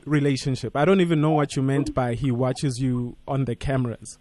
relationship. 0.06 0.76
I 0.76 0.86
don't 0.86 1.02
even 1.02 1.22
know 1.22 1.32
what 1.32 1.56
you 1.56 1.62
meant 1.62 1.94
by 1.94 2.14
he 2.14 2.32
watches 2.32 2.80
you 2.80 3.16
on 3.28 3.46
the 3.46 3.56
cameras. 3.56 4.18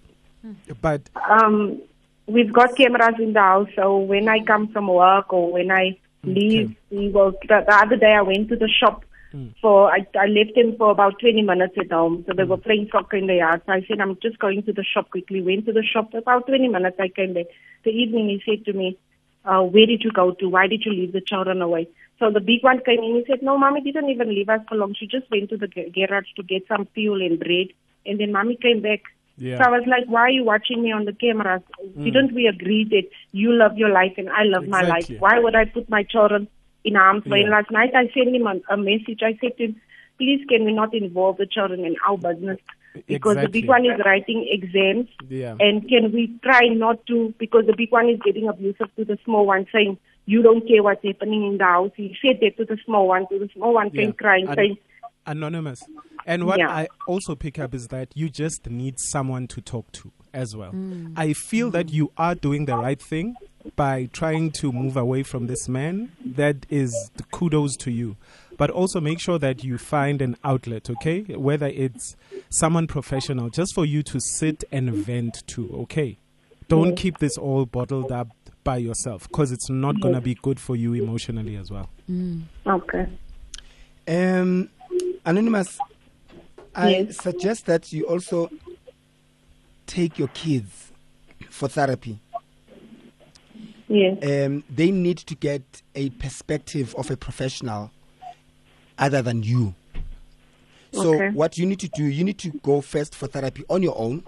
But 0.80 1.08
Um, 1.14 1.80
we've 2.26 2.52
got 2.52 2.76
cameras 2.76 3.14
in 3.18 3.32
the 3.32 3.40
house, 3.40 3.68
so 3.76 3.98
when 3.98 4.28
I 4.28 4.40
come 4.44 4.68
from 4.68 4.88
work 4.88 5.32
or 5.32 5.52
when 5.52 5.70
I 5.70 5.98
leave, 6.24 6.74
we 6.90 7.08
will. 7.08 7.32
The, 7.48 7.64
the 7.66 7.74
other 7.74 7.96
day 7.96 8.12
I 8.12 8.22
went 8.22 8.48
to 8.48 8.56
the 8.56 8.68
shop 8.68 9.04
Mm. 9.32 9.54
for. 9.60 9.90
I, 9.90 10.06
I 10.18 10.26
left 10.26 10.56
him 10.56 10.76
for 10.76 10.90
about 10.90 11.18
20 11.20 11.42
minutes 11.42 11.74
at 11.78 11.90
home, 11.90 12.24
so 12.26 12.34
they 12.36 12.44
were 12.44 12.56
mm. 12.56 12.64
playing 12.64 12.88
soccer 12.92 13.16
in 13.16 13.26
the 13.26 13.36
yard. 13.36 13.62
So 13.66 13.72
I 13.72 13.84
said, 13.88 14.00
I'm 14.00 14.18
just 14.22 14.38
going 14.38 14.62
to 14.64 14.72
the 14.72 14.84
shop 14.84 15.10
quickly. 15.10 15.42
Went 15.42 15.66
to 15.66 15.72
the 15.72 15.82
shop 15.82 16.10
for 16.10 16.18
about 16.18 16.46
20 16.46 16.68
minutes. 16.68 16.96
I 17.00 17.08
came 17.08 17.34
back. 17.34 17.46
The 17.84 17.90
evening 17.90 18.28
he 18.28 18.42
said 18.44 18.64
to 18.66 18.72
me, 18.72 18.98
uh, 19.44 19.62
"Where 19.62 19.86
did 19.86 20.02
you 20.04 20.12
go 20.12 20.32
to? 20.32 20.48
Why 20.48 20.66
did 20.66 20.84
you 20.84 20.92
leave 20.92 21.12
the 21.12 21.20
children 21.20 21.62
away?" 21.62 21.88
So 22.18 22.30
the 22.30 22.40
big 22.40 22.62
one 22.62 22.80
came 22.84 22.98
in. 22.98 23.16
He 23.16 23.24
said, 23.26 23.42
"No, 23.42 23.58
mommy 23.58 23.80
didn't 23.80 24.10
even 24.10 24.28
leave 24.28 24.48
us 24.48 24.60
for 24.68 24.76
long. 24.76 24.94
She 24.94 25.06
just 25.06 25.30
went 25.30 25.50
to 25.50 25.56
the 25.56 25.68
ga- 25.68 25.90
garage 25.90 26.30
to 26.36 26.42
get 26.42 26.68
some 26.68 26.86
fuel 26.94 27.20
and 27.20 27.38
bread, 27.38 27.68
and 28.06 28.20
then 28.20 28.32
mommy 28.32 28.56
came 28.56 28.80
back." 28.80 29.02
Yeah. 29.38 29.58
So 29.58 29.64
I 29.64 29.70
was 29.70 29.86
like, 29.86 30.04
why 30.06 30.20
are 30.20 30.30
you 30.30 30.44
watching 30.44 30.82
me 30.82 30.92
on 30.92 31.04
the 31.04 31.12
cameras? 31.12 31.62
Mm. 31.82 32.04
Didn't 32.04 32.34
we 32.34 32.46
agree 32.46 32.84
that 32.90 33.08
you 33.32 33.52
love 33.52 33.76
your 33.78 33.88
life 33.88 34.12
and 34.16 34.28
I 34.28 34.44
love 34.44 34.68
my 34.68 34.82
life? 34.82 35.10
Why 35.18 35.38
would 35.38 35.54
I 35.54 35.64
put 35.64 35.88
my 35.88 36.02
children 36.02 36.48
in 36.84 36.94
harm's 36.94 37.24
way? 37.26 37.40
And 37.40 37.50
Yeah. 37.50 37.56
last 37.56 37.70
night 37.70 37.94
I 37.94 38.10
sent 38.12 38.34
him 38.34 38.46
a, 38.46 38.60
a 38.72 38.76
message. 38.76 39.20
I 39.22 39.38
said 39.40 39.56
to 39.58 39.64
him, 39.64 39.80
please 40.18 40.44
can 40.48 40.64
we 40.64 40.72
not 40.72 40.94
involve 40.94 41.36
the 41.38 41.46
children 41.46 41.84
in 41.84 41.96
our 42.06 42.16
business? 42.16 42.58
Because 43.06 43.36
the 43.36 43.48
big 43.48 43.68
one 43.68 43.86
is 43.86 43.98
writing 44.04 44.46
exams. 44.50 45.08
Yeah. 45.28 45.56
And 45.58 45.88
can 45.88 46.12
we 46.12 46.30
try 46.42 46.68
not 46.68 47.04
to, 47.06 47.32
because 47.38 47.64
the 47.66 47.74
big 47.74 47.90
one 47.90 48.08
is 48.10 48.20
getting 48.24 48.48
abusive 48.48 48.94
to 48.96 49.04
the 49.04 49.18
small 49.24 49.46
one, 49.46 49.66
saying, 49.72 49.96
you 50.26 50.42
don't 50.42 50.66
care 50.68 50.82
what's 50.82 51.02
happening 51.04 51.46
in 51.46 51.58
the 51.58 51.64
house. 51.64 51.90
He 51.96 52.14
said 52.24 52.38
that 52.42 52.56
to 52.58 52.64
the 52.66 52.76
small 52.84 53.08
one, 53.08 53.26
to 53.28 53.38
the 53.38 53.48
small 53.54 53.74
one 53.74 53.90
Yeah. 53.94 54.10
crying, 54.12 54.46
An- 54.46 54.54
saying, 54.56 54.76
anonymous. 55.26 55.82
And 56.26 56.44
what 56.46 56.58
Yeah. 56.58 56.68
I 56.68 56.88
also 57.08 57.34
pick 57.34 57.58
up 57.58 57.74
is 57.74 57.88
that 57.88 58.12
you 58.14 58.28
just 58.28 58.68
need 58.70 58.96
someone 58.98 59.46
to 59.48 59.60
talk 59.60 59.90
to 59.92 60.12
as 60.32 60.56
well. 60.56 60.72
Mm. 60.72 61.12
I 61.16 61.32
feel 61.32 61.70
that 61.70 61.86
mm. 61.88 61.92
you 61.92 62.12
are 62.16 62.34
doing 62.34 62.64
the 62.66 62.76
right 62.76 63.00
thing 63.00 63.36
by 63.76 64.08
trying 64.12 64.50
to 64.52 64.72
move 64.72 64.96
away 64.96 65.22
from 65.22 65.46
this 65.46 65.68
man. 65.68 66.12
That 66.24 66.66
is 66.68 67.10
the 67.16 67.22
kudos 67.24 67.76
to 67.78 67.90
you. 67.90 68.16
But 68.56 68.70
also 68.70 69.00
make 69.00 69.18
sure 69.18 69.38
that 69.38 69.64
you 69.64 69.78
find 69.78 70.20
an 70.20 70.36
outlet, 70.44 70.90
okay? 70.90 71.22
Whether 71.22 71.66
it's 71.66 72.16
someone 72.50 72.86
professional, 72.86 73.50
just 73.50 73.74
for 73.74 73.84
you 73.84 74.02
to 74.04 74.20
sit 74.20 74.62
and 74.70 74.92
vent 74.92 75.42
to, 75.48 75.70
okay? 75.82 76.18
Don't 76.68 76.96
keep 76.96 77.18
this 77.18 77.36
all 77.36 77.66
bottled 77.66 78.12
up 78.12 78.28
by 78.64 78.76
yourself 78.76 79.28
because 79.28 79.52
it's 79.52 79.68
not 79.68 80.00
going 80.00 80.14
to 80.14 80.20
be 80.20 80.34
good 80.34 80.60
for 80.60 80.76
you 80.76 80.94
emotionally 80.94 81.56
as 81.56 81.70
well. 81.70 81.90
Mm. 82.10 82.42
okay. 82.66 83.08
Um, 84.08 84.68
Anonymous, 85.24 85.78
I 86.74 86.90
Yes. 86.90 87.16
suggest 87.22 87.66
that 87.66 87.92
you 87.92 88.04
also 88.06 88.50
take 89.86 90.18
your 90.18 90.28
kids 90.28 90.92
for 91.50 91.68
therapy. 91.68 92.18
Yes. 93.88 94.18
Um, 94.22 94.64
they 94.70 94.90
need 94.90 95.18
to 95.18 95.34
get 95.34 95.62
a 95.94 96.10
perspective 96.10 96.94
of 96.96 97.10
a 97.10 97.16
professional 97.16 97.90
other 98.98 99.20
than 99.22 99.42
you. 99.42 99.74
So, 100.92 101.14
Okay. 101.14 101.30
what 101.30 101.58
you 101.58 101.66
need 101.66 101.80
to 101.80 101.88
do, 101.88 102.04
you 102.04 102.24
need 102.24 102.38
to 102.38 102.50
go 102.62 102.80
first 102.80 103.14
for 103.14 103.26
therapy 103.26 103.64
on 103.68 103.82
your 103.82 103.98
own 103.98 104.22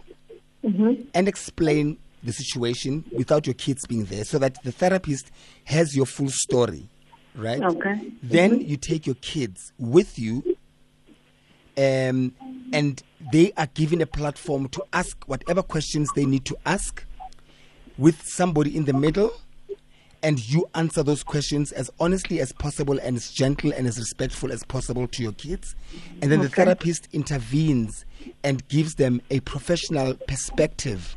and 1.15 1.29
explain 1.29 1.99
the 2.23 2.33
situation 2.33 3.05
without 3.13 3.47
your 3.47 3.55
kids 3.55 3.87
being 3.87 4.05
there 4.07 4.25
so 4.25 4.39
that 4.39 4.63
the 4.65 4.73
therapist 4.73 5.31
has 5.65 5.95
your 5.95 6.07
full 6.07 6.31
story, 6.31 6.89
right? 7.35 7.63
Okay. 7.63 8.13
Then 8.23 8.61
you 8.63 8.77
take 8.79 9.07
your 9.07 9.17
kids 9.17 9.73
with 9.79 10.19
you, 10.19 10.57
um, 11.77 12.35
and 12.73 13.03
they 13.33 13.53
are 13.57 13.67
given 13.75 14.01
a 14.01 14.07
platform 14.07 14.69
to 14.71 14.85
ask 14.93 15.17
whatever 15.27 15.63
questions 15.63 16.11
they 16.15 16.25
need 16.25 16.45
to 16.47 16.57
ask 16.67 17.05
with 17.99 18.21
somebody 18.23 18.77
in 18.77 18.85
the 18.85 18.93
middle, 18.93 19.33
and 20.23 20.49
you 20.49 20.67
answer 20.75 21.03
those 21.03 21.23
questions 21.23 21.71
as 21.73 21.91
honestly 22.01 22.41
as 22.41 22.51
possible 22.53 22.99
and 23.01 23.17
as 23.17 23.31
gentle 23.31 23.73
and 23.73 23.87
as 23.87 23.99
respectful 23.99 24.51
as 24.51 24.65
possible 24.65 25.07
to 25.07 25.23
your 25.23 25.33
kids. 25.33 25.77
And 26.23 26.33
then 26.33 26.41
the 26.41 26.49
therapist 26.49 27.09
intervenes 27.13 28.07
and 28.43 28.67
gives 28.69 28.95
them 28.95 29.21
a 29.31 29.41
professional 29.41 30.15
perspective 30.27 31.15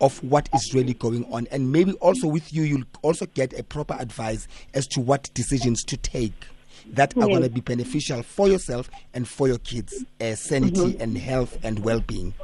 of 0.00 0.22
what 0.22 0.48
is 0.54 0.74
really 0.74 0.92
going 0.92 1.24
on. 1.32 1.46
And 1.50 1.72
maybe 1.72 1.92
also 1.94 2.26
with 2.26 2.52
you, 2.52 2.62
you'll 2.64 2.84
also 3.00 3.24
get 3.26 3.58
a 3.58 3.62
proper 3.62 3.96
advice 3.98 4.46
as 4.74 4.86
to 4.88 5.00
what 5.00 5.30
decisions 5.32 5.82
to 5.84 5.96
take 5.96 6.46
that 6.92 7.16
are 7.16 7.20
Yes. 7.20 7.28
going 7.28 7.42
to 7.42 7.48
be 7.50 7.60
beneficial 7.60 8.22
for 8.22 8.48
yourself 8.48 8.90
and 9.12 9.26
for 9.26 9.48
your 9.48 9.58
kids' 9.58 10.04
uh, 10.20 10.34
sanity 10.34 10.80
mm-hmm. 10.80 11.00
and 11.02 11.18
health 11.18 11.58
and 11.62 11.80
well 11.80 12.00
being. 12.00 12.34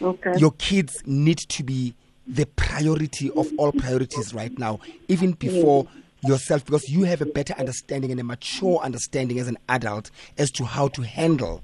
Okay. 0.00 0.34
Your 0.38 0.52
kids 0.52 1.02
need 1.06 1.38
to 1.38 1.62
be 1.62 1.94
the 2.26 2.46
priority 2.46 3.30
of 3.32 3.50
all 3.58 3.72
priorities 3.72 4.34
right 4.34 4.56
now, 4.58 4.80
even 5.08 5.34
mm-hmm. 5.34 5.54
before 5.56 5.86
yourself, 6.22 6.64
because 6.64 6.88
you 6.88 7.04
have 7.04 7.20
a 7.20 7.26
better 7.26 7.54
understanding 7.58 8.10
and 8.10 8.20
a 8.20 8.24
mature 8.24 8.78
understanding 8.78 9.38
as 9.38 9.48
an 9.48 9.58
adult 9.68 10.10
as 10.36 10.50
to 10.52 10.64
how 10.64 10.88
to 10.88 11.02
handle 11.02 11.62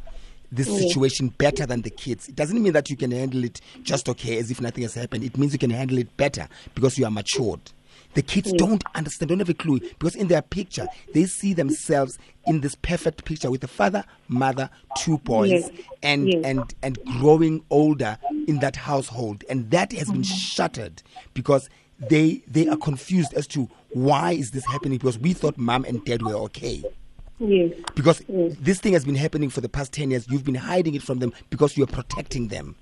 this 0.53 0.69
mm. 0.69 0.79
situation 0.79 1.29
better 1.29 1.67
than 1.67 1.83
the 1.83 1.91
kids. 1.91 2.29
It 2.29 2.37
doesn't 2.37 2.63
mean 2.63 2.73
that 2.75 2.89
you 2.89 2.97
can 2.97 3.11
handle 3.11 3.43
it 3.45 3.61
just 3.83 4.09
okay 4.09 4.39
as 4.39 4.51
if 4.51 4.61
nothing 4.61 4.83
has 4.83 4.95
happened. 4.95 5.25
It 5.25 5.37
means 5.37 5.53
you 5.53 5.59
can 5.59 5.71
handle 5.71 5.99
it 5.99 6.17
better 6.17 6.49
because 6.75 6.97
you 6.97 7.05
are 7.05 7.11
matured. 7.11 7.61
The 8.15 8.23
kids 8.23 8.51
hmm. 8.51 8.57
don't 8.57 8.85
understand, 8.95 9.29
don't 9.29 9.39
have 9.41 9.49
a 9.49 9.55
clue 9.55 9.81
because 9.81 10.15
in 10.15 10.29
their 10.29 10.43
picture, 10.43 10.87
they 11.13 11.27
see 11.27 11.53
themselves 11.53 12.19
in 12.47 12.61
this 12.61 12.75
perfect 12.75 13.25
picture 13.25 13.51
with 13.51 13.65
a 13.65 13.69
father, 13.69 14.05
mother, 14.29 14.71
two 14.99 15.19
boys, 15.19 15.51
Yes. 15.51 15.71
and 16.03 16.29
Yes. 16.29 16.45
and 16.45 16.75
and 16.83 16.99
growing 17.19 17.65
older 17.71 18.19
in 18.47 18.59
that 18.61 18.77
household, 18.77 19.45
and 19.49 19.71
that 19.71 19.93
has 19.93 20.09
been 20.09 20.19
hmm. 20.19 20.23
shattered 20.23 21.03
because 21.35 21.69
they 21.99 22.43
they 22.47 22.69
are 22.69 22.77
confused 22.77 23.35
as 23.35 23.47
to 23.49 23.69
why 23.91 24.33
is 24.33 24.51
this 24.51 24.65
happening 24.67 24.99
because 24.99 25.19
we 25.19 25.33
thought 25.33 25.57
mom 25.57 25.85
and 25.85 26.05
dad 26.05 26.23
were 26.23 26.35
okay 26.35 26.83
yes. 27.39 27.73
because 27.95 28.23
Yes. 28.29 28.55
this 28.61 28.81
thing 28.81 28.93
has 28.95 29.05
been 29.05 29.15
happening 29.15 29.49
for 29.51 29.61
the 29.61 29.69
past 29.69 29.93
10 29.93 30.11
years 30.11 30.27
you've 30.29 30.45
been 30.45 30.55
hiding 30.57 30.95
it 30.95 31.03
from 31.03 31.21
them 31.21 31.33
because 31.51 31.77
you're 31.77 31.87
protecting 31.87 32.49
them 32.49 32.75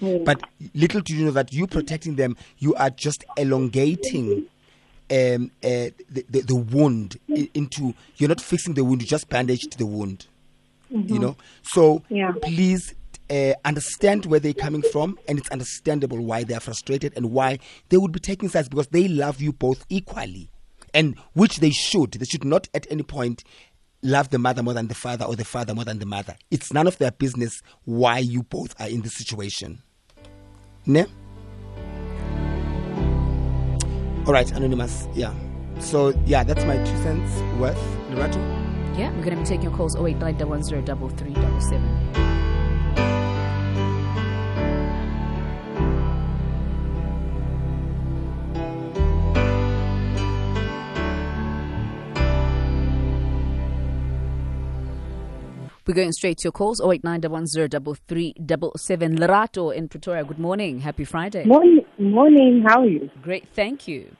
but 0.00 0.42
little 0.74 1.00
do 1.00 1.14
you 1.16 1.24
know 1.24 1.30
that 1.30 1.52
you 1.52 1.66
protecting 1.66 2.16
them 2.16 2.36
you 2.58 2.74
are 2.74 2.90
just 2.90 3.24
elongating 3.36 4.44
um, 5.10 5.50
uh, 5.62 5.90
the, 6.10 6.24
the, 6.28 6.40
the 6.40 6.56
wound 6.56 7.18
into 7.54 7.94
you're 8.16 8.28
not 8.28 8.40
fixing 8.40 8.74
the 8.74 8.84
wound 8.84 9.00
you 9.02 9.06
just 9.08 9.28
bandaged 9.28 9.78
the 9.78 9.86
wound 9.86 10.26
you 10.90 11.18
know? 11.18 11.36
So 11.62 12.02
Yeah. 12.08 12.32
please 12.40 12.94
uh, 13.28 13.54
understand 13.64 14.26
where 14.26 14.38
they're 14.40 14.52
coming 14.52 14.82
from 14.82 15.18
and 15.26 15.38
it's 15.38 15.48
understandable 15.50 16.20
why 16.24 16.44
they 16.44 16.54
are 16.54 16.60
frustrated 16.60 17.12
and 17.16 17.32
why 17.32 17.58
they 17.88 17.96
would 17.96 18.12
be 18.12 18.20
taking 18.20 18.48
sides 18.48 18.68
because 18.68 18.86
they 18.88 19.08
love 19.08 19.40
you 19.40 19.52
both 19.52 19.84
equally 19.88 20.50
and 20.94 21.16
which 21.34 21.58
they 21.58 21.70
should. 21.70 22.12
They 22.12 22.24
should 22.24 22.44
not 22.44 22.68
at 22.72 22.86
any 22.90 23.02
point 23.02 23.42
love 24.02 24.30
the 24.30 24.38
mother 24.38 24.62
more 24.62 24.74
than 24.74 24.86
the 24.88 24.94
father 24.94 25.24
or 25.24 25.34
the 25.34 25.44
father 25.44 25.74
more 25.74 25.84
than 25.84 25.98
the 25.98 26.06
mother. 26.06 26.36
It's 26.50 26.72
none 26.72 26.86
of 26.86 26.98
their 26.98 27.10
business 27.10 27.62
why 27.84 28.18
you 28.18 28.42
both 28.44 28.80
are 28.80 28.88
in 28.88 29.02
this 29.02 29.14
situation. 29.14 29.82
Ne 30.86 31.06
all 34.26 34.32
right 34.32 34.50
anonymous 34.52 35.06
yeah 35.14 35.32
so 35.78 36.08
yeah 36.24 36.42
that's 36.42 36.64
my 36.64 36.78
two 36.78 36.96
cents 37.02 37.30
worth 37.60 37.76
Lerato? 38.10 38.40
Yeah, 38.96 39.10
we're 39.10 39.24
to 39.36 39.42
be 39.42 39.44
taking 39.44 39.64
your 39.64 39.76
calls 39.76 39.94
0891103377. 39.96 42.25
We're 55.86 55.94
going 55.94 56.12
straight 56.12 56.38
to 56.38 56.46
your 56.46 56.52
calls 56.52 56.80
0891103377. 56.80 59.18
Lerato 59.18 59.72
in 59.72 59.88
Pretoria, 59.88 60.24
good 60.24 60.40
morning. 60.40 60.80
Happy 60.80 61.04
Friday. 61.04 61.44
Morning, 61.44 61.84
morning. 61.96 62.64
How 62.66 62.80
are 62.80 62.86
you? 62.86 63.08
Great, 63.22 63.46
thank 63.54 63.86
you. 63.86 64.16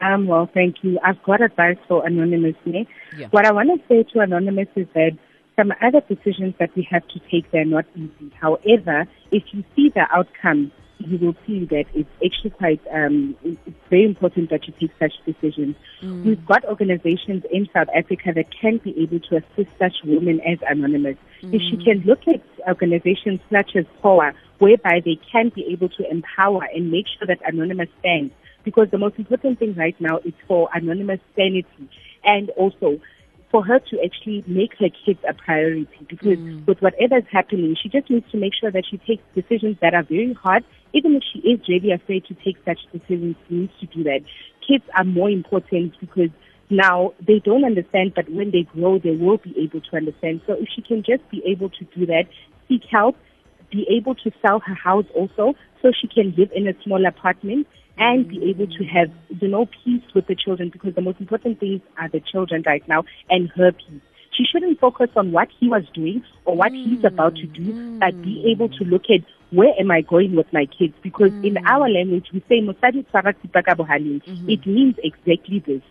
Um, 0.00 0.26
well, 0.26 0.48
thank 0.54 0.76
you. 0.80 0.98
I've 1.04 1.22
got 1.22 1.42
advice 1.42 1.76
for 1.86 2.06
Anonymous. 2.06 2.54
Ne? 2.64 2.88
Yeah. 3.18 3.26
What 3.30 3.44
I 3.44 3.52
want 3.52 3.78
to 3.78 3.86
say 3.88 4.04
to 4.14 4.20
Anonymous 4.20 4.68
is 4.74 4.86
that 4.94 5.10
some 5.54 5.70
other 5.82 6.00
decisions 6.08 6.54
that 6.58 6.74
we 6.74 6.88
have 6.90 7.06
to 7.08 7.20
take, 7.30 7.50
they're 7.52 7.66
not 7.66 7.84
easy. 7.94 8.32
However, 8.40 9.06
if 9.30 9.42
you 9.52 9.64
see 9.76 9.90
the 9.94 10.06
outcome, 10.10 10.72
you 11.06 11.18
will 11.18 11.36
see 11.46 11.64
that 11.66 11.84
it's 11.94 12.08
actually 12.24 12.50
quite, 12.50 12.80
um, 12.92 13.36
it's 13.42 13.58
very 13.90 14.04
important 14.04 14.50
that 14.50 14.66
you 14.66 14.74
take 14.80 14.90
such 14.98 15.12
decisions. 15.24 15.76
We've 16.02 16.44
got 16.46 16.64
organizations 16.64 17.44
in 17.50 17.68
South 17.72 17.88
Africa 17.94 18.32
that 18.34 18.46
can 18.50 18.78
be 18.78 18.98
able 19.02 19.20
to 19.20 19.36
assist 19.36 19.76
such 19.78 19.94
women 20.04 20.40
as 20.40 20.58
Anonymous. 20.68 21.16
If 21.42 21.62
she 21.62 21.76
can 21.76 22.00
look 22.06 22.26
at 22.28 22.42
organizations 22.68 23.40
such 23.50 23.74
as 23.76 23.84
POWA, 24.02 24.32
whereby 24.58 25.02
they 25.04 25.18
can 25.30 25.48
be 25.48 25.66
able 25.72 25.88
to 25.90 26.10
empower 26.10 26.62
and 26.74 26.90
make 26.90 27.06
sure 27.18 27.26
that 27.26 27.40
Anonymous 27.44 27.88
stands 27.98 28.32
because 28.64 28.88
the 28.90 28.98
most 28.98 29.18
important 29.18 29.58
thing 29.58 29.74
right 29.74 29.98
now 30.00 30.18
is 30.18 30.34
for 30.46 30.68
anonymous 30.72 31.20
sanity 31.36 31.88
and 32.24 32.50
also 32.50 33.00
for 33.52 33.64
her 33.64 33.78
to 33.78 34.02
actually 34.02 34.42
make 34.46 34.72
her 34.78 34.88
kids 35.04 35.20
a 35.28 35.34
priority 35.34 36.06
because 36.08 36.38
Mm. 36.38 36.66
with 36.66 36.80
whatever 36.80 37.18
is 37.18 37.28
happening, 37.30 37.76
she 37.80 37.88
just 37.88 38.08
needs 38.08 38.28
to 38.30 38.38
make 38.38 38.54
sure 38.54 38.70
that 38.70 38.86
she 38.90 38.96
takes 38.96 39.22
decisions 39.34 39.76
that 39.80 39.94
are 39.94 40.02
very 40.02 40.32
hard. 40.32 40.64
Even 40.94 41.14
if 41.14 41.22
she 41.30 41.38
is 41.40 41.60
really 41.68 41.92
afraid 41.92 42.24
to 42.24 42.34
take 42.34 42.56
such 42.64 42.80
decisions, 42.92 43.36
she 43.46 43.54
needs 43.54 43.72
to 43.80 43.86
do 43.86 44.02
that. 44.04 44.22
Kids 44.66 44.84
are 44.96 45.04
more 45.04 45.30
important 45.30 45.94
because 46.00 46.30
now 46.70 47.12
they 47.20 47.38
don't 47.40 47.64
understand, 47.64 48.14
but 48.14 48.28
when 48.30 48.50
they 48.50 48.62
grow, 48.62 48.98
they 48.98 49.14
will 49.14 49.36
be 49.36 49.54
able 49.58 49.82
to 49.82 49.96
understand. 49.96 50.40
So 50.46 50.54
if 50.54 50.68
she 50.74 50.80
can 50.80 51.02
just 51.02 51.28
be 51.30 51.42
able 51.44 51.68
to 51.68 51.84
do 51.96 52.06
that, 52.06 52.24
seek 52.68 52.84
help, 52.90 53.16
be 53.70 53.86
able 53.90 54.14
to 54.14 54.32
sell 54.40 54.60
her 54.60 54.74
house 54.74 55.06
also 55.14 55.54
so 55.82 55.92
she 55.92 56.08
can 56.08 56.34
live 56.38 56.50
in 56.54 56.66
a 56.66 56.74
small 56.82 57.04
apartment 57.04 57.66
and 57.98 58.26
be 58.28 58.42
able 58.48 58.66
to 58.66 58.84
have, 58.84 59.10
you 59.42 59.48
know, 59.48 59.66
peace 59.84 60.02
with 60.14 60.26
the 60.28 60.34
children 60.34 60.70
because 60.70 60.94
the 60.94 61.00
most 61.00 61.20
important 61.20 61.60
things 61.60 61.80
are 61.98 62.08
the 62.08 62.20
children 62.20 62.62
right 62.64 62.86
now 62.88 63.04
and 63.28 63.50
her 63.56 63.72
peace. 63.72 64.00
She 64.36 64.44
shouldn't 64.50 64.80
focus 64.80 65.10
on 65.14 65.32
what 65.32 65.48
he 65.60 65.68
was 65.68 65.82
doing 65.92 66.24
or 66.46 66.56
what 66.56 66.72
he's 66.72 67.00
mm. 67.00 67.04
about 67.04 67.36
to 67.36 67.46
do, 67.46 67.98
but 67.98 68.22
be 68.22 68.50
able 68.50 68.70
to 68.70 68.84
look 68.84 69.02
at 69.10 69.20
where 69.50 69.74
am 69.78 69.90
I 69.90 70.00
going 70.00 70.34
with 70.34 70.50
my 70.52 70.64
kids? 70.66 70.94
Because 71.02 71.32
in 71.44 71.54
mm. 71.54 71.66
our 71.66 71.90
language 71.90 72.28
we 72.32 72.40
say 72.48 72.60
"Mosadi 72.60 73.04
tshwara 73.06 73.34
thipa. 73.34 73.62
Mm-hmm. 73.62 74.48
It 74.48 74.66
means 74.66 74.94
exactly 75.04 75.58
this. 75.58 75.82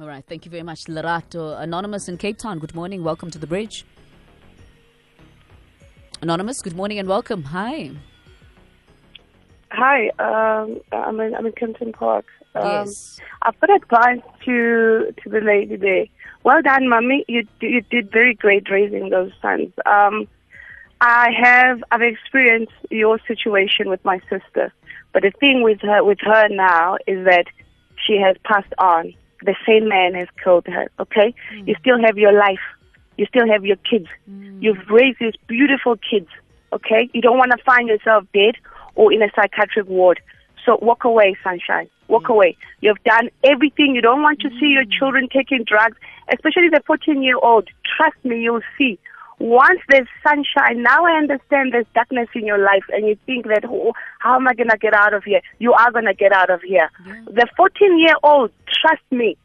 All 0.00 0.06
right. 0.06 0.24
Thank 0.26 0.46
you 0.46 0.50
very 0.50 0.62
much, 0.62 0.84
Lerato. 0.84 1.60
Anonymous 1.60 2.08
in 2.08 2.16
Cape 2.16 2.38
Town. 2.38 2.58
Good 2.58 2.74
morning. 2.74 3.04
Welcome 3.04 3.30
to 3.32 3.38
the 3.38 3.46
bridge. 3.46 3.84
Anonymous, 6.22 6.62
good 6.62 6.74
morning 6.74 6.98
and 6.98 7.06
welcome. 7.06 7.42
Hi. 7.42 7.90
Hi, 9.72 10.08
um, 10.20 10.80
I'm 10.92 11.20
in 11.20 11.34
I'm 11.34 11.44
in 11.44 11.52
Kempton 11.52 11.92
Park. 11.92 12.24
Um, 12.54 12.86
yes. 12.86 13.20
I've 13.42 13.58
got 13.60 13.70
advice 13.74 14.22
to 14.44 15.12
to 15.22 15.28
the 15.28 15.40
lady 15.40 15.76
there. 15.76 16.06
Well 16.44 16.62
done, 16.62 16.88
mummy. 16.88 17.24
You 17.28 17.46
you 17.60 17.80
did 17.82 18.10
very 18.10 18.34
great 18.34 18.70
raising 18.70 19.10
those 19.10 19.32
sons. 19.40 19.72
Um, 19.86 20.28
I 21.00 21.30
have 21.42 21.82
I've 21.90 22.02
experienced 22.02 22.72
your 22.90 23.18
situation 23.26 23.88
with 23.88 24.04
my 24.04 24.20
sister, 24.30 24.72
but 25.12 25.22
the 25.22 25.32
thing 25.40 25.62
with 25.62 25.80
her 25.80 26.04
with 26.04 26.18
her 26.20 26.48
now 26.48 26.96
is 27.06 27.24
that 27.24 27.46
she 28.06 28.16
has 28.16 28.36
passed 28.44 28.72
on. 28.78 29.14
The 29.42 29.56
same 29.66 29.88
man 29.88 30.14
has 30.14 30.28
killed 30.42 30.66
her. 30.66 30.88
Okay, 30.98 31.34
you 31.66 31.74
still 31.80 32.00
have 32.00 32.16
your 32.16 32.32
life. 32.32 32.64
You 33.18 33.26
still 33.26 33.46
have 33.46 33.64
your 33.64 33.76
kids. 33.76 34.06
You've 34.60 34.88
raised 34.88 35.18
these 35.20 35.34
beautiful 35.46 35.96
kids. 35.96 36.28
Okay, 36.72 37.10
you 37.12 37.20
don't 37.20 37.36
want 37.36 37.52
to 37.52 37.62
find 37.64 37.88
yourself 37.88 38.24
dead 38.32 38.54
or 38.94 39.12
in 39.12 39.22
a 39.22 39.28
psychiatric 39.36 39.86
ward. 39.86 40.20
So 40.64 40.78
walk 40.80 41.04
away, 41.04 41.36
sunshine. 41.44 41.88
Walk 42.08 42.24
mm. 42.24 42.30
away. 42.30 42.56
You've 42.80 43.02
done 43.04 43.30
everything. 43.42 43.94
You 43.94 44.02
don't 44.02 44.22
want 44.22 44.40
to 44.40 44.50
see 44.60 44.66
your 44.66 44.84
mm. 44.84 44.92
children 44.92 45.28
taking 45.32 45.64
drugs, 45.64 45.96
especially 46.32 46.68
the 46.70 46.82
14 46.86 47.22
year 47.22 47.36
old. 47.36 47.68
Trust 47.96 48.16
me, 48.24 48.40
you'll 48.40 48.60
see. 48.78 48.98
Once 49.40 49.80
there's 49.88 50.06
sunshine, 50.22 50.82
now 50.82 51.04
I 51.04 51.18
understand 51.18 51.72
there's 51.72 51.86
darkness 51.94 52.28
in 52.34 52.46
your 52.46 52.58
life, 52.58 52.84
and 52.90 53.06
you 53.06 53.16
think 53.26 53.46
that, 53.46 53.64
oh, 53.68 53.92
how 54.20 54.36
am 54.36 54.46
I 54.46 54.54
going 54.54 54.70
to 54.70 54.78
get 54.78 54.94
out 54.94 55.12
of 55.12 55.24
here? 55.24 55.40
You 55.58 55.72
are 55.72 55.90
going 55.90 56.04
to 56.04 56.14
get 56.14 56.32
out 56.32 56.50
of 56.50 56.62
here. 56.62 56.88
The 57.26 57.46
14 57.56 57.98
year 57.98 58.14
old, 58.22 58.52
trust 58.80 59.02
me, 59.10 59.36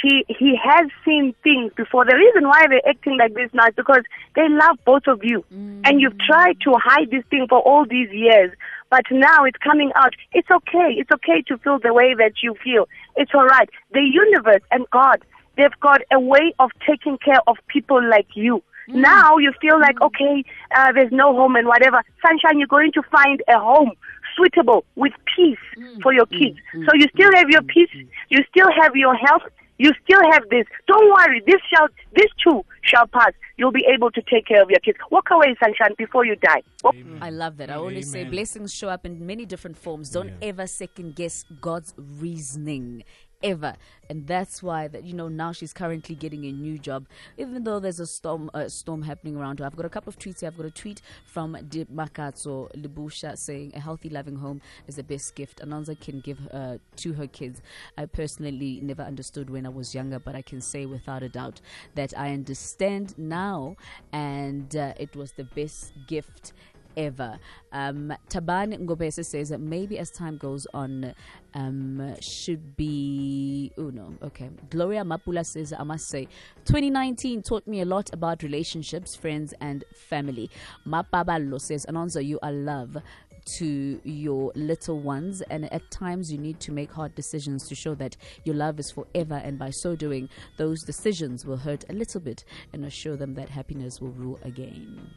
she 0.00 0.24
he 0.28 0.56
has 0.62 0.88
seen 1.04 1.34
things 1.42 1.72
before. 1.76 2.04
The 2.04 2.14
reason 2.14 2.48
why 2.48 2.66
they're 2.68 2.86
acting 2.88 3.18
like 3.18 3.34
this 3.34 3.50
now 3.52 3.66
is 3.66 3.74
because 3.76 4.02
they 4.36 4.48
love 4.48 4.78
both 4.84 5.06
of 5.06 5.20
you, 5.24 5.44
mm. 5.52 5.80
and 5.84 6.00
you've 6.00 6.18
tried 6.18 6.60
to 6.62 6.74
hide 6.76 7.10
this 7.10 7.24
thing 7.30 7.46
for 7.48 7.60
all 7.60 7.84
these 7.84 8.10
years. 8.12 8.52
But 8.90 9.04
now 9.10 9.44
it's 9.44 9.58
coming 9.58 9.92
out. 9.94 10.14
It's 10.32 10.50
okay. 10.50 10.94
It's 10.98 11.10
okay 11.12 11.42
to 11.48 11.58
feel 11.58 11.78
the 11.78 11.94
way 11.94 12.14
that 12.14 12.42
you 12.42 12.56
feel. 12.62 12.88
It's 13.16 13.30
all 13.34 13.46
right. 13.46 13.70
The 13.92 14.02
universe 14.02 14.62
and 14.72 14.84
God, 14.90 15.24
they've 15.56 15.80
got 15.80 16.00
a 16.12 16.18
way 16.18 16.52
of 16.58 16.70
taking 16.86 17.16
care 17.18 17.40
of 17.46 17.56
people 17.68 18.02
like 18.08 18.26
you. 18.34 18.62
Mm. 18.88 18.96
Now 18.96 19.38
you 19.38 19.52
feel 19.60 19.78
like 19.80 19.96
mm. 19.96 20.06
okay, 20.06 20.44
uh, 20.74 20.92
there's 20.92 21.12
no 21.12 21.34
home 21.34 21.54
and 21.54 21.68
whatever. 21.68 22.02
Sunshine, 22.20 22.58
you're 22.58 22.66
going 22.66 22.92
to 22.92 23.02
find 23.10 23.42
a 23.48 23.58
home 23.58 23.92
suitable 24.36 24.84
with 24.96 25.12
peace 25.36 25.58
mm. 25.78 26.02
for 26.02 26.12
your 26.12 26.26
kids. 26.26 26.58
So 26.72 26.94
you 26.94 27.06
still 27.14 27.30
have 27.34 27.48
your 27.48 27.62
peace. 27.62 27.90
You 28.28 28.44
still 28.50 28.70
have 28.80 28.96
your 28.96 29.14
health. 29.14 29.42
You 29.84 29.90
still 30.04 30.20
have 30.32 30.42
this. 30.50 30.66
Don't 30.86 31.08
worry. 31.16 31.40
This 31.46 31.60
shall, 31.72 31.88
this 32.14 32.30
too 32.44 32.58
shall 32.82 33.06
pass. 33.06 33.32
You'll 33.56 33.72
be 33.72 33.86
able 33.94 34.10
to 34.10 34.22
take 34.32 34.44
care 34.46 34.62
of 34.62 34.68
your 34.70 34.80
kids. 34.80 34.98
Walk 35.10 35.28
away, 35.30 35.54
sunshine, 35.62 35.94
before 35.96 36.24
you 36.26 36.36
die. 36.36 36.62
Walk- 36.84 36.96
I 37.22 37.30
love 37.30 37.56
that. 37.58 37.70
I 37.70 37.74
always 37.74 38.10
say 38.10 38.24
blessings 38.24 38.74
show 38.74 38.88
up 38.90 39.06
in 39.06 39.24
many 39.26 39.44
different 39.46 39.78
forms. 39.78 40.10
Don't 40.10 40.28
Yeah. 40.28 40.48
ever 40.50 40.66
second 40.66 41.14
guess 41.16 41.44
God's 41.60 41.94
reasoning. 41.96 43.04
Ever. 43.42 43.74
And 44.10 44.26
that's 44.26 44.62
why 44.62 44.88
that 44.88 45.04
you 45.04 45.14
know 45.14 45.28
now 45.28 45.52
she's 45.52 45.72
currently 45.72 46.14
getting 46.14 46.44
a 46.44 46.52
new 46.52 46.78
job. 46.78 47.06
Even 47.38 47.64
though 47.64 47.80
there's 47.80 48.00
a 48.00 48.06
storm 48.06 48.50
uh, 48.52 48.68
storm 48.68 49.02
happening 49.02 49.36
around 49.36 49.60
her. 49.60 49.64
I've 49.64 49.76
got 49.76 49.86
a 49.86 49.90
couple 49.90 50.10
of 50.10 50.18
tweets 50.18 50.40
here. 50.40 50.48
I've 50.48 50.56
got 50.56 50.66
a 50.66 50.70
tweet 50.70 51.00
from 51.24 51.56
Dip 51.68 51.88
Makatso 51.90 52.70
Libusha 52.76 53.38
saying 53.38 53.72
a 53.74 53.80
healthy 53.80 54.10
loving 54.10 54.36
home 54.36 54.60
is 54.86 54.96
the 54.96 55.02
best 55.02 55.34
gift 55.34 55.60
Ananza 55.60 55.98
can 55.98 56.20
give 56.20 56.38
uh, 56.52 56.78
to 56.96 57.12
her 57.14 57.26
kids. 57.26 57.62
I 57.96 58.06
personally 58.06 58.80
never 58.82 59.02
understood 59.02 59.48
when 59.48 59.64
I 59.64 59.70
was 59.70 59.94
younger, 59.94 60.18
but 60.18 60.34
I 60.34 60.42
can 60.42 60.60
say 60.60 60.84
without 60.86 61.22
a 61.22 61.28
doubt 61.28 61.60
that 61.94 62.12
I 62.18 62.32
understand 62.32 63.16
now 63.16 63.76
and 64.12 64.74
uh, 64.76 64.94
it 64.98 65.16
was 65.16 65.32
the 65.32 65.44
best 65.44 65.92
gift 66.06 66.52
ever. 66.96 67.38
Um, 67.72 68.12
Taban 68.28 68.78
Ngobese 68.78 69.24
says 69.24 69.50
that 69.50 69.60
maybe 69.60 69.98
as 69.98 70.10
time 70.10 70.36
goes 70.36 70.66
on, 70.74 71.14
um, 71.54 72.14
should 72.20 72.76
be. 72.76 73.72
Oh 73.78 73.90
no, 73.90 74.14
okay. 74.22 74.50
Gloria 74.70 75.02
Mapula 75.02 75.44
says, 75.44 75.72
I 75.72 75.82
must 75.82 76.08
say, 76.08 76.26
2019 76.64 77.42
taught 77.42 77.66
me 77.66 77.80
a 77.80 77.84
lot 77.84 78.12
about 78.12 78.42
relationships, 78.42 79.14
friends, 79.16 79.54
and 79.60 79.84
family. 79.94 80.50
Mapabalo 80.86 81.60
says, 81.60 81.86
Anonzo, 81.86 82.24
you 82.24 82.38
are 82.42 82.52
love 82.52 82.96
to 83.44 84.00
your 84.04 84.52
little 84.54 85.00
ones, 85.00 85.42
and 85.42 85.72
at 85.72 85.90
times 85.90 86.30
you 86.30 86.38
need 86.38 86.60
to 86.60 86.72
make 86.72 86.92
hard 86.92 87.14
decisions 87.14 87.66
to 87.68 87.74
show 87.74 87.94
that 87.96 88.16
your 88.44 88.54
love 88.54 88.78
is 88.78 88.90
forever, 88.90 89.40
and 89.42 89.58
by 89.58 89.70
so 89.70 89.96
doing, 89.96 90.28
those 90.56 90.82
decisions 90.82 91.44
will 91.44 91.56
hurt 91.56 91.84
a 91.88 91.92
little 91.92 92.20
bit 92.20 92.44
and 92.72 92.84
assure 92.84 93.16
them 93.16 93.34
that 93.34 93.48
happiness 93.48 94.00
will 94.00 94.12
rule 94.12 94.38
again. 94.42 95.10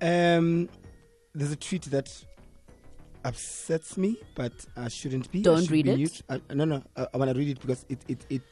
Um, 0.00 0.68
there's 1.34 1.52
a 1.52 1.56
tweet 1.56 1.82
that 1.84 2.10
upsets 3.24 3.96
me, 3.96 4.16
but 4.34 4.52
I 4.76 4.88
shouldn't 4.88 5.30
be. 5.30 5.42
Don't 5.42 5.62
should 5.62 5.70
read 5.70 5.84
be 5.86 6.02
it. 6.04 6.22
I, 6.28 6.40
no, 6.52 6.64
no, 6.64 6.82
I, 6.96 7.06
I 7.14 7.16
want 7.16 7.32
to 7.32 7.38
read 7.38 7.48
it 7.48 7.60
because 7.60 7.86
it 7.88 8.00
it 8.08 8.26
it 8.28 8.42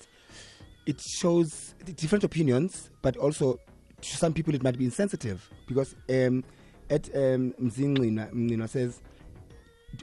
it 0.87 1.01
shows 1.01 1.75
different 1.97 2.25
opinions, 2.25 2.91
but 3.03 3.17
also 3.17 3.59
to 4.01 4.17
some 4.17 4.33
people 4.33 4.55
it 4.55 4.63
might 4.63 4.79
be 4.79 4.85
insensitive 4.85 5.49
because 5.67 5.95
um, 6.09 6.43
at 6.89 7.09
um, 7.15 7.53
Mzinglina, 7.61 8.33
Mzinglina 8.33 8.69
says, 8.69 9.03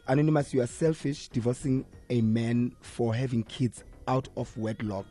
"Anonymous, 0.08 0.54
you 0.54 0.62
are 0.62 0.68
selfish, 0.68 1.30
divorcing 1.30 1.86
a 2.10 2.22
man 2.22 2.76
for 2.82 3.14
having 3.14 3.44
kids 3.44 3.84
out 4.08 4.30
of 4.38 4.56
wedlock. 4.58 5.06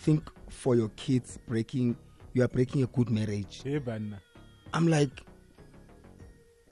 Think 0.00 0.28
for 0.48 0.74
your 0.74 0.88
kids, 0.96 1.38
breaking 1.46 1.96
you 2.34 2.42
are 2.42 2.48
breaking 2.48 2.82
a 2.82 2.86
good 2.86 3.10
marriage." 3.10 3.62
Hey. 3.62 3.80
I'm 4.74 4.88
like, 4.88 5.10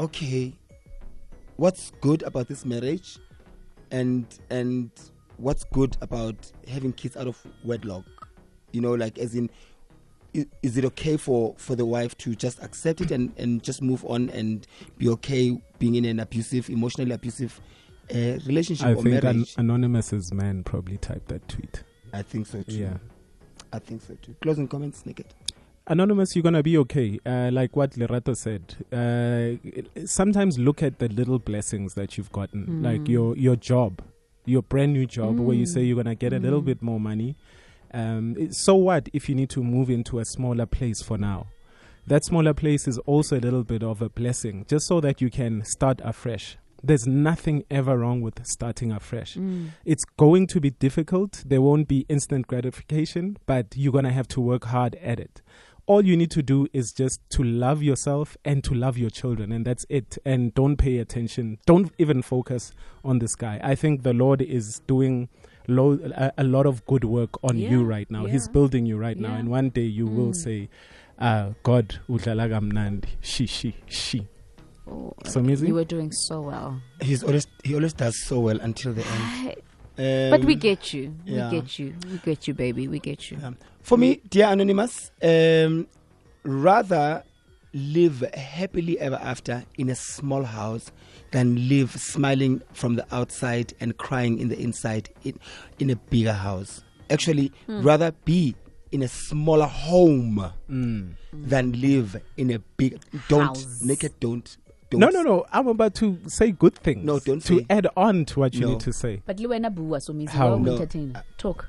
okay, 0.01 0.53
what's 1.57 1.93
good 2.01 2.23
about 2.23 2.49
this 2.49 2.65
marriage, 2.65 3.19
and 3.91 4.27
and 4.51 4.91
what's 5.37 5.65
good 5.65 5.97
about 6.01 6.51
having 6.67 6.93
kids 6.93 7.17
out 7.17 7.29
of 7.29 7.39
wedlock? 7.63 8.05
You 8.73 8.81
know, 8.81 8.95
like 8.95 9.19
as 9.19 9.35
in, 9.35 9.51
is, 10.33 10.77
it 10.77 10.85
okay 10.87 11.17
for 11.17 11.55
for 11.59 11.77
the 11.77 11.85
wife 11.85 12.17
to 12.19 12.35
just 12.35 12.63
accept 12.63 13.01
it 13.01 13.11
and 13.11 13.33
and 13.37 13.63
just 13.63 13.83
move 13.83 14.05
on 14.05 14.31
and 14.31 14.67
be 14.99 15.09
okay 15.11 15.61
being 15.79 15.95
in 15.95 16.05
an 16.05 16.19
abusive, 16.19 16.71
emotionally 16.71 17.13
abusive 17.13 17.61
uh, 18.13 18.39
relationship 18.47 18.87
I 18.87 18.95
or 18.95 19.03
think 19.03 19.23
an-? 19.23 19.47
Anonymous's 19.57 20.33
man 20.33 20.65
probably 20.65 20.97
typed 20.97 21.29
that 21.29 21.47
tweet. 21.49 21.85
I 22.13 22.23
think 22.23 22.47
so 22.47 22.63
too. 22.63 22.73
Yeah. 22.73 22.97
I 23.73 23.79
think 23.79 24.03
so 24.03 24.17
too. 24.21 24.35
Closing 24.41 24.67
comments, 24.67 25.07
Naked. 25.07 25.27
Anonymous, 25.87 26.37
you're 26.37 26.43
gonna 26.43 26.63
be 26.63 26.79
okay. 26.79 27.19
Uh, 27.27 27.51
like 27.53 27.75
what 27.75 27.93
Lerato 27.93 28.37
said. 28.37 28.77
Uh, 28.93 30.05
sometimes 30.07 30.59
look 30.59 30.83
at 30.83 30.99
the 31.01 31.09
little 31.09 31.39
blessings 31.39 31.95
that 31.95 32.17
you've 32.17 32.31
gotten, 32.31 32.83
like 32.83 33.09
your 33.09 33.37
your 33.37 33.57
job, 33.57 34.01
your 34.45 34.63
brand 34.63 34.93
new 34.93 35.07
job, 35.07 35.41
where 35.41 35.57
you 35.57 35.67
say 35.67 35.83
you're 35.83 35.97
gonna 36.01 36.15
get 36.15 36.33
a 36.33 36.39
little 36.39 36.61
bit 36.61 36.81
more 36.83 37.01
money. 37.01 37.35
Um, 37.93 38.37
it- 38.39 38.55
so 38.55 38.77
what 38.77 39.09
if 39.13 39.29
you 39.29 39.35
need 39.35 39.51
to 39.51 39.65
move 39.65 39.91
into 39.91 40.21
a 40.21 40.25
smaller 40.25 40.67
place 40.67 41.03
for 41.03 41.19
now? 41.19 41.49
That 42.07 42.25
smaller 42.25 42.55
place 42.55 42.87
is 42.87 42.99
also 42.99 43.39
a 43.39 43.41
little 43.41 43.65
bit 43.65 43.83
of 43.83 44.01
a 44.01 44.09
blessing, 44.09 44.67
just 44.69 44.87
so 44.87 45.01
that 45.01 45.21
you 45.21 45.29
can 45.31 45.65
start 45.65 46.01
afresh. 46.05 46.57
There's 46.83 47.07
nothing 47.07 47.65
ever 47.71 47.99
wrong 47.99 48.23
with 48.23 48.41
starting 48.47 48.91
afresh. 48.91 49.37
It's 49.85 50.05
going 50.17 50.47
to 50.47 50.61
be 50.61 50.71
difficult. 50.71 51.45
There 51.47 51.61
won't 51.61 51.89
be 51.89 52.07
instant 52.09 52.47
gratification, 52.47 53.37
but 53.45 53.75
you're 53.77 53.93
going 53.93 54.07
to 54.07 54.13
have 54.13 54.29
to 54.29 54.41
work 54.41 54.65
hard 54.65 54.95
at 55.03 55.21
it. 55.21 55.43
All 55.91 56.07
you 56.07 56.17
need 56.17 56.31
to 56.31 56.41
do 56.41 56.69
is 56.73 56.93
just 56.93 57.19
to 57.31 57.43
love 57.43 57.83
yourself 57.83 58.37
and 58.45 58.63
to 58.63 58.73
love 58.75 58.97
your 58.97 59.11
children, 59.11 59.51
and 59.51 59.67
that's 59.67 59.85
it. 59.89 60.19
And 60.25 60.55
don't 60.55 60.77
pay 60.77 60.99
attention. 60.99 61.59
Don't 61.67 61.91
even 61.99 62.23
focus 62.23 62.73
on 63.05 63.19
this 63.19 63.35
guy. 63.35 63.59
I 63.61 63.75
think 63.75 64.05
the 64.05 64.13
Lord 64.13 64.41
is 64.41 64.79
doing 64.87 65.29
lo- 65.67 65.99
a, 66.15 66.31
a 66.39 66.45
lot 66.45 66.67
of 66.67 66.87
good 66.87 67.03
work 67.03 67.31
on 67.43 67.59
you 67.59 67.83
right 67.83 68.09
now. 68.09 68.27
He's 68.27 68.47
building 68.47 68.87
you 68.87 68.99
right 68.99 69.19
now, 69.19 69.35
and 69.35 69.49
one 69.51 69.71
day 69.71 69.89
you 69.99 70.07
will 70.07 70.33
say, 70.33 70.69
uh, 71.19 71.55
"God, 71.65 71.99
udlala 72.09 72.49
kamnandi, 72.49 73.09
she, 73.21 73.47
she, 73.47 73.75
she." 73.89 74.29
Oh, 74.87 75.13
So, 75.25 75.41
Mizzy? 75.41 75.67
you 75.67 75.75
were 75.75 75.85
doing 75.85 76.13
so 76.13 76.41
well. 76.41 76.81
He's 77.01 77.25
always 77.25 77.49
he 77.65 77.75
always 77.75 77.95
does 77.95 78.17
so 78.23 78.39
well 78.39 78.61
until 78.61 78.93
the 78.93 79.05
end. 79.05 79.57
But 80.01 80.45
we 80.45 80.55
Um, 80.55 80.59
get 80.61 80.95
you. 80.95 81.15
yeah. 81.27 81.51
We 81.51 81.61
get 81.61 81.79
you. 81.79 81.95
We 82.11 82.19
get 82.19 82.49
you, 82.49 82.55
baby. 82.55 82.89
We 82.89 82.99
get 83.01 83.31
you. 83.31 83.39
Um, 83.43 83.57
for 83.83 83.99
me, 83.99 84.21
dear 84.31 84.47
Anonymous, 84.47 85.11
um, 85.23 85.87
rather 86.45 87.23
live 87.73 88.21
happily 88.35 88.99
ever 88.99 89.19
after 89.23 89.65
in 89.79 89.91
a 89.91 89.95
small 89.95 90.43
house 90.43 90.91
than 91.33 91.69
live 91.69 91.91
smiling 92.01 92.63
from 92.73 92.97
the 92.97 93.07
outside 93.15 93.73
and 93.81 93.97
crying 93.97 94.39
in 94.39 94.49
the 94.49 94.59
inside 94.59 95.09
in, 95.23 95.39
in 95.79 95.91
a 95.91 95.97
bigger 95.97 96.33
house. 96.33 96.83
Actually, 97.11 97.53
Hmm. 97.67 97.83
rather 97.83 98.13
be 98.25 98.55
in 98.93 99.03
a 99.03 99.09
smaller 99.09 99.67
home 99.67 100.51
Mm. 100.69 101.15
than 101.33 101.73
live 101.81 102.21
in 102.37 102.51
a 102.51 102.59
big. 102.77 102.99
Don't 103.29 103.47
House. 103.57 103.83
naked. 103.83 104.13
Don't. 104.19 104.57
Don't 104.91 105.01
No, 105.01 105.09
no, 105.09 105.23
no. 105.23 105.47
I'm 105.53 105.69
about 105.69 105.95
to 105.97 106.19
say 106.27 106.51
good 106.51 106.75
things. 106.77 107.05
No, 107.05 107.19
don't 107.19 107.41
to 107.47 107.59
say. 107.59 107.67
add 107.71 107.87
on 107.97 108.25
to 108.27 108.41
what 108.41 108.55
you 108.55 108.63
No. 108.63 108.69
need 108.73 108.81
to 108.81 108.93
say. 108.93 109.23
But 109.25 109.39
Luena 109.39 109.75
Bua, 109.75 110.01
so 110.01 110.13
means 110.13 110.31
How? 110.33 110.57
well 110.57 110.79
No. 110.79 111.13
Talk. 111.39 111.69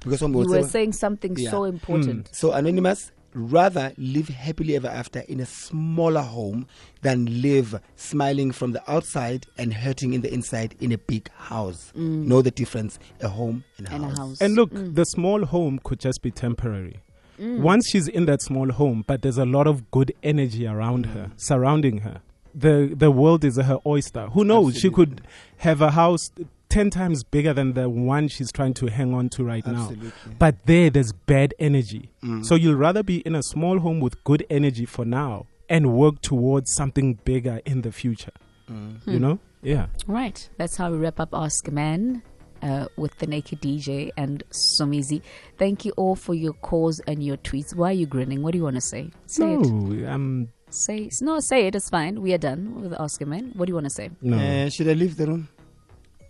Because 0.00 0.20
some 0.20 0.32
You 0.32 0.38
will 0.40 0.48
were 0.48 0.62
say- 0.62 0.68
saying 0.68 0.92
something 0.92 1.36
Yeah. 1.36 1.50
so 1.50 1.64
important. 1.64 2.28
Hmm. 2.28 2.32
So, 2.34 2.52
Anonymous, 2.52 3.10
rather 3.34 3.92
live 3.98 4.28
happily 4.28 4.76
ever 4.76 4.88
after 4.88 5.20
in 5.20 5.40
a 5.40 5.46
smaller 5.46 6.22
home 6.22 6.66
than 7.02 7.42
live 7.42 7.78
smiling 7.96 8.50
from 8.50 8.72
the 8.72 8.90
outside 8.90 9.46
and 9.58 9.74
hurting 9.74 10.12
in 10.14 10.22
the 10.22 10.32
inside 10.32 10.74
in 10.80 10.90
a 10.92 10.98
big 10.98 11.28
house. 11.32 11.92
Mm. 11.96 12.26
Know 12.26 12.40
the 12.40 12.50
difference 12.50 12.98
a 13.20 13.28
home 13.28 13.64
and 13.78 13.88
a 13.88 13.92
And 13.92 14.04
a 14.04 14.08
house. 14.08 14.18
house. 14.18 14.40
And 14.40 14.54
look, 14.54 14.70
Mm. 14.72 14.94
the 14.94 15.04
small 15.04 15.44
home 15.44 15.80
could 15.84 16.00
just 16.00 16.22
be 16.22 16.30
temporary. 16.30 16.96
Mm. 17.38 17.60
Once 17.60 17.90
she's 17.90 18.08
in 18.08 18.24
that 18.24 18.40
small 18.40 18.70
home, 18.72 19.04
but 19.06 19.20
there's 19.20 19.36
a 19.36 19.44
lot 19.44 19.66
of 19.66 19.90
good 19.90 20.12
energy 20.22 20.66
around 20.66 21.06
mm. 21.06 21.12
her, 21.12 21.30
surrounding 21.36 21.98
her. 21.98 22.22
The 22.58 22.94
the 22.96 23.10
world 23.10 23.44
is 23.44 23.56
her 23.56 23.78
oyster. 23.84 24.28
Who 24.28 24.44
knows? 24.44 24.78
She 24.78 24.90
could 24.90 25.20
have 25.58 25.82
a 25.82 25.90
house 25.90 26.30
ten 26.68 26.90
times 26.90 27.22
bigger 27.22 27.52
than 27.52 27.74
the 27.74 27.88
one 27.88 28.28
she's 28.28 28.50
trying 28.50 28.74
to 28.74 28.86
hang 28.86 29.14
on 29.14 29.28
to 29.30 29.44
right 29.44 29.66
Absolutely. 29.66 30.08
now. 30.08 30.32
But 30.38 30.66
there, 30.66 30.90
there's 30.90 31.12
bad 31.12 31.54
energy. 31.58 32.10
Mm. 32.22 32.44
So 32.44 32.54
you'll 32.54 32.76
rather 32.76 33.02
be 33.02 33.18
in 33.18 33.34
a 33.34 33.42
small 33.42 33.78
home 33.78 34.00
with 34.00 34.22
good 34.24 34.46
energy 34.50 34.86
for 34.86 35.04
now 35.04 35.46
and 35.68 35.92
work 35.92 36.20
towards 36.22 36.72
something 36.72 37.14
bigger 37.24 37.60
in 37.64 37.82
the 37.82 37.92
future. 37.92 38.32
Mm. 38.70 39.06
You 39.06 39.18
know? 39.18 39.38
Yeah. 39.62 39.86
Right. 40.06 40.48
That's 40.58 40.76
how 40.76 40.90
we 40.90 40.98
wrap 40.98 41.20
up 41.20 41.30
Ask 41.32 41.68
a 41.68 41.70
Man 41.70 42.22
uh, 42.62 42.86
with 42.96 43.16
the 43.18 43.26
Naked 43.26 43.60
DJ 43.60 44.10
and 44.16 44.42
Somizi. 44.50 45.22
Thank 45.58 45.84
you 45.84 45.92
all 45.96 46.16
for 46.16 46.34
your 46.34 46.52
calls 46.52 47.00
and 47.00 47.22
your 47.22 47.36
tweets. 47.36 47.74
Why 47.74 47.90
are 47.90 47.94
you 47.94 48.06
grinning? 48.06 48.42
What 48.42 48.52
do 48.52 48.58
you 48.58 48.64
want 48.64 48.76
to 48.76 48.80
say? 48.80 49.10
Say 49.26 49.54
it. 49.54 49.66
no, 49.66 50.08
um, 50.10 50.48
Say 50.76 51.10
no. 51.22 51.40
Say 51.40 51.66
it. 51.68 51.74
It's 51.74 51.88
fine. 51.88 52.20
We 52.20 52.34
are 52.34 52.38
done 52.38 52.82
with 52.82 52.92
Ask 53.00 53.20
a 53.22 53.26
Man. 53.26 53.52
What 53.54 53.66
do 53.66 53.70
you 53.70 53.74
want 53.74 53.86
to 53.86 53.90
say? 53.90 54.10
no. 54.20 54.36
Uh, 54.36 54.68
should 54.68 54.88
I 54.88 54.92
leave 54.92 55.16
the 55.16 55.26
room? 55.26 55.48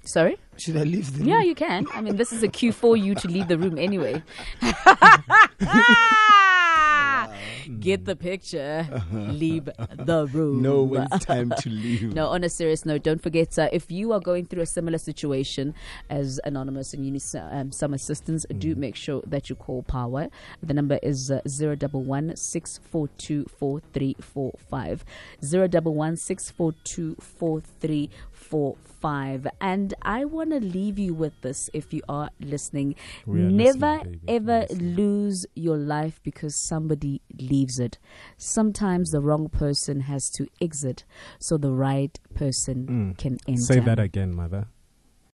Sorry. 0.04 0.36
Should 0.56 0.76
I 0.76 0.84
leave 0.84 1.12
the 1.12 1.18
room? 1.18 1.28
Yeah, 1.28 1.42
you 1.42 1.56
can. 1.56 1.86
I 1.92 2.00
mean, 2.00 2.16
this 2.16 2.32
is 2.32 2.44
a 2.44 2.48
cue 2.48 2.70
for 2.70 2.96
you 2.96 3.16
to 3.16 3.26
leave 3.28 3.48
the 3.48 3.58
room 3.58 3.76
anyway. 3.76 4.22
Get 7.86 8.04
the 8.04 8.16
picture. 8.16 8.84
Leave 9.12 9.68
the 9.94 10.26
room. 10.32 10.60
No, 10.60 10.82
when 10.82 11.06
it's 11.12 11.24
time 11.24 11.52
to 11.56 11.70
leave. 11.70 12.12
No, 12.12 12.26
on 12.26 12.42
a 12.42 12.48
serious 12.48 12.84
note, 12.84 13.04
don't 13.04 13.22
forget 13.22 13.56
uh, 13.60 13.68
if 13.70 13.92
you 13.92 14.10
are 14.10 14.18
going 14.18 14.44
through 14.46 14.62
a 14.62 14.66
similar 14.66 14.98
situation 14.98 15.72
as 16.10 16.40
Anonymous 16.42 16.92
and 16.94 17.06
you 17.06 17.12
need 17.12 17.22
um, 17.36 17.70
some 17.70 17.94
assistance, 17.94 18.44
do 18.58 18.74
make 18.74 18.96
sure 18.96 19.22
that 19.24 19.48
you 19.48 19.54
call 19.54 19.84
POWA. 19.84 20.30
The 20.64 20.74
number 20.74 20.98
is 21.00 21.30
uh, 21.30 21.42
011 21.46 22.34
642 22.34 23.44
4345. 23.56 25.04
011 25.40 26.16
642 28.36 28.76
4345. 29.00 29.46
And 29.60 29.94
I 30.02 30.24
want 30.24 30.50
to 30.50 30.60
leave 30.60 30.98
you 30.98 31.14
with 31.14 31.40
this 31.42 31.70
if 31.72 31.92
you 31.92 32.02
are 32.08 32.30
listening. 32.40 32.94
Are 33.26 33.34
Never 33.34 33.96
listening, 33.98 34.20
ever 34.28 34.66
lose 34.70 35.46
your 35.54 35.76
life 35.76 36.20
because 36.22 36.56
somebody 36.56 37.20
leaves 37.38 37.78
it. 37.78 37.98
Sometimes 38.36 39.10
the 39.10 39.20
wrong 39.20 39.48
person 39.48 40.00
has 40.00 40.30
to 40.30 40.46
exit 40.60 41.04
so 41.38 41.56
the 41.56 41.72
right 41.72 42.18
person 42.34 42.86
Mm. 42.86 43.18
can 43.18 43.38
enter. 43.46 43.60
Say 43.60 43.80
that 43.80 43.98
again, 43.98 44.34
mother. 44.34 44.68